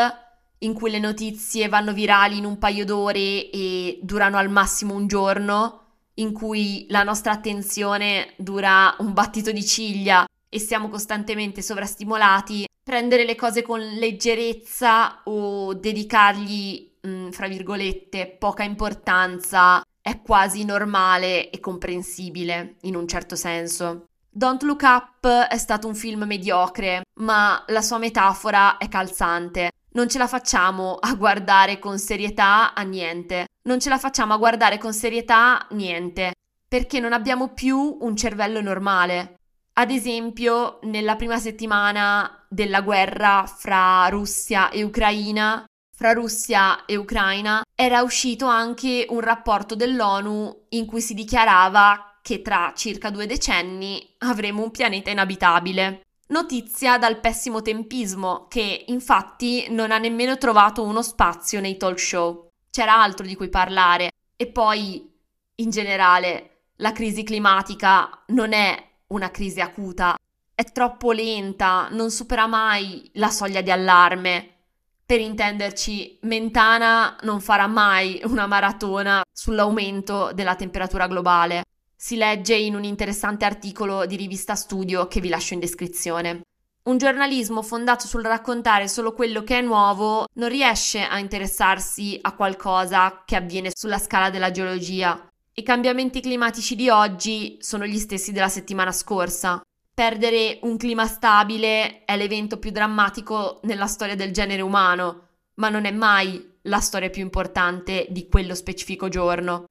in 0.58 0.74
cui 0.74 0.90
le 0.90 1.00
notizie 1.00 1.70
vanno 1.70 1.94
virali 1.94 2.40
in 2.40 2.46
un 2.46 2.58
paio 2.58 2.86
d'ore 2.86 3.52
e 3.52 4.00
durano 4.02 4.38
al 4.38 4.50
massimo 4.50 4.96
un 4.96 5.06
giorno, 5.06 5.89
in 6.20 6.34
cui 6.34 6.86
la 6.90 7.04
nostra 7.04 7.32
attenzione 7.32 8.34
dura 8.38 8.96
un 9.00 9.14
battito 9.14 9.52
di 9.52 9.66
ciglia 9.66 10.26
e 10.48 10.60
siamo 10.60 10.90
costantemente 10.90 11.62
sovrastimolati, 11.62 12.66
prendere 12.84 13.26
le 13.26 13.36
cose 13.36 13.62
con 13.62 13.80
leggerezza 13.80 15.22
o 15.26 15.74
dedicargli, 15.74 16.92
mh, 17.02 17.10
mm, 17.10 17.30
fra 17.30 17.48
virgolette, 17.48 18.36
poca 18.40 18.64
importanza 18.64 19.84
è 20.02 20.22
quasi 20.22 20.66
normale 20.66 21.50
e 21.50 21.60
comprensibile 21.60 22.76
in 22.82 22.96
un 22.96 23.08
certo 23.08 23.36
senso. 23.36 24.06
Don't 24.32 24.64
Look 24.64 24.82
Up 24.84 25.28
è 25.28 25.58
stato 25.58 25.88
un 25.88 25.96
film 25.96 26.24
mediocre, 26.24 27.02
ma 27.20 27.64
la 27.68 27.82
sua 27.82 27.98
metafora 27.98 28.78
è 28.78 28.88
calzante. 28.88 29.72
Non 29.92 30.08
ce 30.08 30.20
la 30.20 30.28
facciamo 30.28 30.98
a 31.00 31.16
guardare 31.16 31.80
con 31.80 31.98
serietà 31.98 32.74
a 32.74 32.82
niente. 32.84 33.48
Non 33.64 33.80
ce 33.80 33.90
la 33.90 33.98
facciamo 33.98 34.34
a 34.34 34.38
guardare 34.38 34.78
con 34.78 34.94
serietà 34.94 35.66
niente, 35.72 36.34
perché 36.68 37.00
non 37.00 37.12
abbiamo 37.12 37.54
più 37.54 37.98
un 38.02 38.16
cervello 38.16 38.62
normale. 38.62 39.36
Ad 39.74 39.90
esempio, 39.92 40.80
nella 40.84 41.16
prima 41.16 41.40
settimana 41.40 42.46
della 42.50 42.82
guerra 42.82 43.46
fra 43.48 44.08
Russia 44.10 44.70
e 44.70 44.84
Ucraina, 44.84 45.66
fra 45.96 46.14
Russia 46.14 46.86
e 46.86 46.96
Ucraina, 46.96 47.64
era 47.76 48.02
uscito 48.02 48.46
anche 48.46 49.06
un 49.10 49.22
rapporto 49.22 49.76
dell'ONU 49.76 50.66
in 50.70 50.86
cui 50.86 51.02
si 51.02 51.14
dichiarava 51.14 52.20
che 52.22 52.42
tra 52.42 52.74
circa 52.76 53.10
due 53.10 53.26
decenni 53.26 54.16
avremo 54.20 54.62
un 54.62 54.72
pianeta 54.72 55.10
inabitabile. 55.10 56.02
Notizia 56.32 57.00
dal 57.00 57.20
pessimo 57.20 57.64
tempismo, 57.64 58.46
che 58.50 58.84
infatti 58.90 59.66
non 59.72 59.90
ha 59.90 59.98
nemmeno 59.98 60.38
trovato 60.38 60.84
uno 60.84 61.02
spazio 61.02 61.60
nei 61.60 61.76
talk 61.76 62.00
show. 62.00 62.50
C'era 62.70 63.02
altro 63.02 63.26
di 63.26 63.36
cui 63.36 63.50
parlare. 63.50 64.12
E 64.36 64.46
poi, 64.46 65.12
in 65.56 65.70
generale, 65.72 66.66
la 66.78 66.92
crisi 66.92 67.24
climatica 67.24 68.24
non 68.28 68.54
è 68.54 68.80
una 69.08 69.32
crisi 69.32 69.60
acuta, 69.60 70.16
è 70.54 70.64
troppo 70.72 71.12
lenta, 71.12 71.88
non 71.90 72.12
supera 72.12 72.46
mai 72.46 73.10
la 73.14 73.30
soglia 73.30 73.62
di 73.62 73.72
allarme. 73.72 74.58
Per 75.04 75.20
intenderci, 75.20 76.20
Mentana 76.22 77.18
non 77.24 77.42
farà 77.42 77.66
mai 77.66 78.22
una 78.26 78.46
maratona 78.46 79.24
sull'aumento 79.34 80.32
della 80.34 80.56
temperatura 80.56 81.08
globale. 81.08 81.64
Si 82.02 82.16
legge 82.16 82.56
in 82.56 82.76
un 82.76 82.86
interessante 82.86 83.44
articolo 83.44 84.06
di 84.06 84.16
rivista 84.16 84.56
Studio 84.56 85.08
che 85.08 85.20
vi 85.20 85.28
lascio 85.28 85.54
in 85.54 85.60
descrizione. 85.60 86.44
Un 86.84 86.98
giornalismo 86.98 87.62
fondato 87.62 88.08
sul 88.08 88.24
raccontare 88.24 88.88
solo 88.88 89.12
quello 89.12 89.44
che 89.44 89.58
è 89.58 89.62
nuovo 89.62 90.26
non 90.36 90.48
riesce 90.48 91.02
a 91.02 91.20
interessarsi 91.20 92.18
a 92.22 92.34
qualcosa 92.36 93.24
che 93.26 93.36
avviene 93.36 93.72
sulla 93.74 93.98
scala 93.98 94.30
della 94.30 94.50
geologia. 94.50 95.28
I 95.56 95.62
cambiamenti 95.62 96.22
climatici 96.22 96.78
di 96.78 96.88
oggi 96.88 97.58
sono 97.60 97.86
gli 97.86 98.00
stessi 98.00 98.32
della 98.32 98.48
settimana 98.48 98.94
scorsa. 98.94 99.62
Perdere 99.94 100.60
un 100.62 100.78
clima 100.78 101.06
stabile 101.06 102.06
è 102.06 102.16
l'evento 102.16 102.60
più 102.60 102.72
drammatico 102.72 103.60
nella 103.64 103.88
storia 103.88 104.16
del 104.16 104.32
genere 104.32 104.62
umano, 104.62 105.28
ma 105.56 105.68
non 105.68 105.84
è 105.84 105.92
mai 105.92 106.60
la 106.62 106.80
storia 106.80 107.10
più 107.10 107.22
importante 107.22 108.08
di 108.10 108.30
quello 108.30 108.56
specifico 108.56 109.10
giorno. 109.10 109.66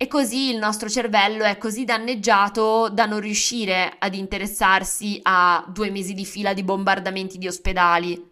E 0.00 0.06
così 0.06 0.50
il 0.50 0.58
nostro 0.58 0.88
cervello 0.88 1.42
è 1.42 1.58
così 1.58 1.84
danneggiato 1.84 2.88
da 2.88 3.04
non 3.04 3.18
riuscire 3.18 3.96
ad 3.98 4.14
interessarsi 4.14 5.18
a 5.24 5.64
due 5.68 5.90
mesi 5.90 6.14
di 6.14 6.24
fila 6.24 6.52
di 6.52 6.62
bombardamenti 6.62 7.36
di 7.36 7.48
ospedali. 7.48 8.30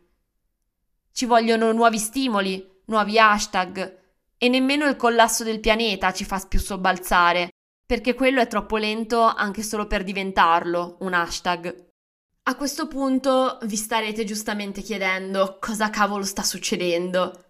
Ci 1.11 1.26
vogliono 1.26 1.72
nuovi 1.72 1.98
stimoli, 1.98 2.64
nuovi 2.85 3.18
hashtag, 3.18 3.98
e 4.38 4.48
nemmeno 4.48 4.87
il 4.87 4.94
collasso 4.94 5.42
del 5.42 5.59
pianeta 5.59 6.12
ci 6.12 6.24
fa 6.24 6.38
più 6.48 6.61
sobbalzare, 6.61 7.48
perché 7.85 8.14
quello 8.14 8.40
è 8.40 8.46
troppo 8.46 8.76
lento 8.76 9.22
anche 9.22 9.64
solo 9.64 9.88
per 9.88 10.05
diventarlo 10.05 10.98
un 11.00 11.14
hashtag. 11.14 11.85
A 12.44 12.55
questo 12.55 12.87
punto 12.87 13.59
vi 13.64 13.74
starete 13.74 14.22
giustamente 14.22 14.83
chiedendo 14.83 15.59
cosa 15.61 15.90
cavolo 15.90 16.22
sta 16.22 16.44
succedendo 16.44 17.45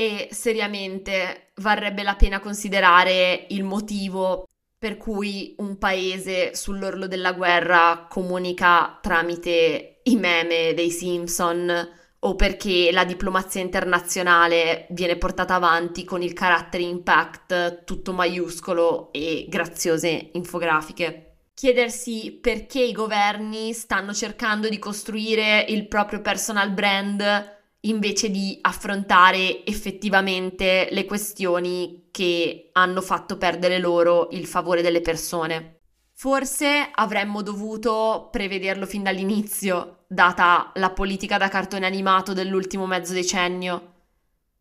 e 0.00 0.28
seriamente 0.30 1.50
varrebbe 1.56 2.04
la 2.04 2.14
pena 2.14 2.38
considerare 2.38 3.46
il 3.48 3.64
motivo 3.64 4.44
per 4.78 4.96
cui 4.96 5.56
un 5.58 5.76
paese 5.76 6.54
sull'orlo 6.54 7.08
della 7.08 7.32
guerra 7.32 8.06
comunica 8.08 9.00
tramite 9.02 10.02
i 10.04 10.14
meme 10.14 10.72
dei 10.74 10.90
Simpson 10.90 11.96
o 12.20 12.36
perché 12.36 12.90
la 12.92 13.04
diplomazia 13.04 13.60
internazionale 13.60 14.86
viene 14.90 15.16
portata 15.16 15.56
avanti 15.56 16.04
con 16.04 16.22
il 16.22 16.32
carattere 16.32 16.84
impact 16.84 17.82
tutto 17.82 18.12
maiuscolo 18.12 19.10
e 19.12 19.46
graziose 19.48 20.30
infografiche. 20.34 21.24
Chiedersi 21.54 22.38
perché 22.40 22.80
i 22.80 22.92
governi 22.92 23.72
stanno 23.72 24.14
cercando 24.14 24.68
di 24.68 24.78
costruire 24.78 25.64
il 25.68 25.88
proprio 25.88 26.20
personal 26.20 26.70
brand 26.70 27.56
invece 27.82 28.30
di 28.30 28.58
affrontare 28.60 29.64
effettivamente 29.64 30.88
le 30.90 31.04
questioni 31.04 32.08
che 32.10 32.70
hanno 32.72 33.00
fatto 33.00 33.36
perdere 33.36 33.78
loro 33.78 34.28
il 34.32 34.46
favore 34.46 34.82
delle 34.82 35.00
persone. 35.00 35.80
Forse 36.14 36.90
avremmo 36.92 37.42
dovuto 37.42 38.28
prevederlo 38.32 38.86
fin 38.86 39.04
dall'inizio, 39.04 40.04
data 40.08 40.72
la 40.74 40.90
politica 40.90 41.38
da 41.38 41.48
cartone 41.48 41.86
animato 41.86 42.32
dell'ultimo 42.32 42.86
mezzo 42.86 43.12
decennio. 43.12 43.92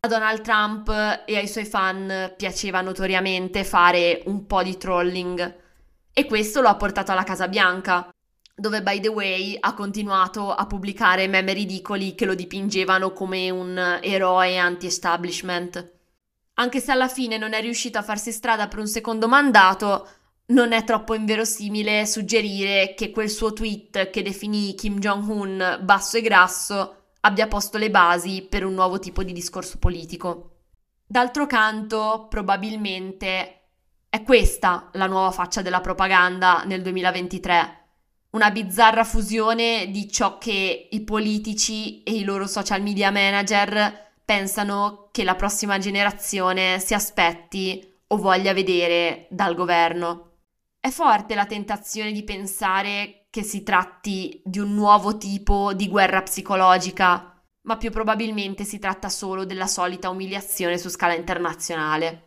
A 0.01 0.07
Donald 0.07 0.41
Trump 0.41 0.89
e 1.25 1.35
ai 1.35 1.47
suoi 1.47 1.65
fan 1.65 2.35
piaceva 2.37 2.81
notoriamente 2.81 3.63
fare 3.63 4.21
un 4.25 4.45
po' 4.45 4.61
di 4.61 4.77
trolling 4.77 5.55
e 6.13 6.25
questo 6.25 6.61
lo 6.61 6.67
ha 6.67 6.75
portato 6.75 7.11
alla 7.11 7.23
Casa 7.23 7.47
Bianca, 7.47 8.07
dove 8.59 8.81
by 8.81 8.99
the 8.99 9.07
way 9.07 9.55
ha 9.59 9.75
continuato 9.75 10.51
a 10.51 10.65
pubblicare 10.65 11.27
meme 11.27 11.53
ridicoli 11.53 12.15
che 12.15 12.25
lo 12.25 12.33
dipingevano 12.33 13.13
come 13.13 13.51
un 13.51 13.99
eroe 14.01 14.57
anti-establishment. 14.57 15.93
Anche 16.55 16.79
se 16.79 16.91
alla 16.91 17.07
fine 17.07 17.37
non 17.37 17.53
è 17.53 17.61
riuscito 17.61 17.99
a 17.99 18.03
farsi 18.03 18.31
strada 18.31 18.67
per 18.67 18.79
un 18.79 18.87
secondo 18.87 19.27
mandato, 19.27 20.09
non 20.47 20.71
è 20.71 20.83
troppo 20.83 21.13
inverosimile 21.13 22.07
suggerire 22.07 22.95
che 22.95 23.11
quel 23.11 23.29
suo 23.29 23.53
tweet 23.53 24.09
che 24.09 24.23
definì 24.23 24.73
Kim 24.73 24.97
Jong-un 24.97 25.79
basso 25.83 26.17
e 26.17 26.21
grasso 26.21 26.95
abbia 27.21 27.47
posto 27.47 27.77
le 27.77 27.91
basi 27.91 28.47
per 28.49 28.65
un 28.65 28.73
nuovo 28.73 28.97
tipo 28.97 29.21
di 29.21 29.33
discorso 29.33 29.77
politico. 29.77 30.53
D'altro 31.05 31.45
canto, 31.45 32.25
probabilmente 32.27 33.53
è 34.09 34.23
questa 34.23 34.89
la 34.93 35.05
nuova 35.05 35.29
faccia 35.29 35.61
della 35.61 35.81
propaganda 35.81 36.63
nel 36.65 36.81
2023, 36.81 37.86
una 38.31 38.51
bizzarra 38.51 39.03
fusione 39.03 39.89
di 39.89 40.09
ciò 40.11 40.37
che 40.37 40.87
i 40.91 41.01
politici 41.01 42.03
e 42.03 42.11
i 42.11 42.23
loro 42.23 42.45
social 42.47 42.81
media 42.81 43.11
manager 43.11 44.05
pensano 44.23 45.07
che 45.11 45.23
la 45.23 45.35
prossima 45.35 45.77
generazione 45.77 46.79
si 46.79 46.93
aspetti 46.93 47.95
o 48.07 48.17
voglia 48.17 48.53
vedere 48.53 49.27
dal 49.29 49.55
governo. 49.55 50.31
È 50.79 50.89
forte 50.89 51.35
la 51.35 51.45
tentazione 51.45 52.11
di 52.11 52.23
pensare 52.23 53.27
che 53.29 53.43
si 53.43 53.63
tratti 53.63 54.41
di 54.43 54.59
un 54.59 54.73
nuovo 54.73 55.17
tipo 55.17 55.73
di 55.73 55.87
guerra 55.87 56.21
psicologica, 56.21 57.41
ma 57.61 57.77
più 57.77 57.91
probabilmente 57.91 58.63
si 58.63 58.79
tratta 58.79 59.09
solo 59.09 59.45
della 59.45 59.67
solita 59.67 60.09
umiliazione 60.09 60.77
su 60.77 60.89
scala 60.89 61.13
internazionale. 61.13 62.23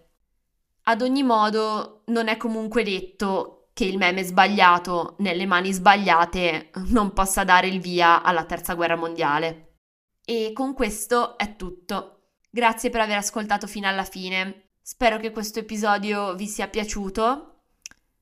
Ad 0.84 1.02
ogni 1.02 1.22
modo, 1.22 2.02
non 2.06 2.28
è 2.28 2.36
comunque 2.36 2.82
detto 2.82 3.59
che 3.80 3.86
il 3.86 3.96
meme 3.96 4.22
sbagliato 4.24 5.14
nelle 5.20 5.46
mani 5.46 5.72
sbagliate 5.72 6.68
non 6.88 7.14
possa 7.14 7.44
dare 7.44 7.66
il 7.66 7.80
via 7.80 8.22
alla 8.22 8.44
terza 8.44 8.74
guerra 8.74 8.94
mondiale. 8.94 9.76
E 10.22 10.50
con 10.52 10.74
questo 10.74 11.38
è 11.38 11.56
tutto. 11.56 12.34
Grazie 12.50 12.90
per 12.90 13.00
aver 13.00 13.16
ascoltato 13.16 13.66
fino 13.66 13.88
alla 13.88 14.04
fine. 14.04 14.72
Spero 14.82 15.16
che 15.16 15.30
questo 15.30 15.60
episodio 15.60 16.34
vi 16.34 16.46
sia 16.46 16.68
piaciuto 16.68 17.62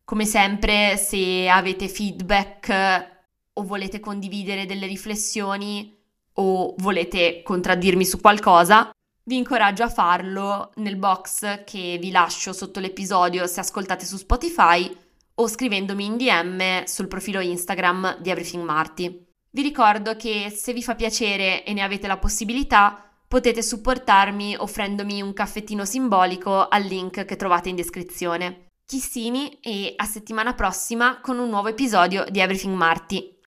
come 0.04 0.26
sempre, 0.26 0.96
se 0.96 1.48
avete 1.48 1.88
feedback 1.88 3.16
o 3.54 3.62
volete 3.64 3.98
condividere 3.98 4.64
delle 4.64 4.86
riflessioni 4.86 6.00
o 6.34 6.74
volete 6.78 7.42
contraddirmi 7.42 8.04
su 8.04 8.20
qualcosa, 8.20 8.90
vi 9.24 9.36
incoraggio 9.36 9.82
a 9.82 9.90
farlo 9.90 10.70
nel 10.76 10.96
box 10.96 11.64
che 11.64 11.98
vi 12.00 12.12
lascio 12.12 12.52
sotto 12.52 12.78
l'episodio 12.78 13.46
se 13.48 13.58
ascoltate 13.58 14.06
su 14.06 14.16
Spotify 14.16 15.06
o 15.40 15.48
scrivendomi 15.48 16.04
in 16.04 16.16
DM 16.16 16.84
sul 16.84 17.08
profilo 17.08 17.40
Instagram 17.40 18.18
di 18.20 18.30
Everything 18.30 18.64
Marty. 18.64 19.26
Vi 19.50 19.62
ricordo 19.62 20.16
che 20.16 20.50
se 20.54 20.72
vi 20.72 20.82
fa 20.82 20.94
piacere 20.94 21.64
e 21.64 21.72
ne 21.72 21.82
avete 21.82 22.06
la 22.06 22.18
possibilità, 22.18 23.10
potete 23.26 23.62
supportarmi 23.62 24.56
offrendomi 24.56 25.22
un 25.22 25.32
caffettino 25.32 25.84
simbolico 25.84 26.68
al 26.68 26.82
link 26.82 27.24
che 27.24 27.36
trovate 27.36 27.68
in 27.68 27.76
descrizione. 27.76 28.68
Chissini 28.86 29.58
e 29.60 29.92
a 29.96 30.04
settimana 30.04 30.54
prossima 30.54 31.20
con 31.20 31.38
un 31.38 31.48
nuovo 31.48 31.68
episodio 31.68 32.24
di 32.30 32.40
Everything 32.40 32.74
Marty. 32.74 33.36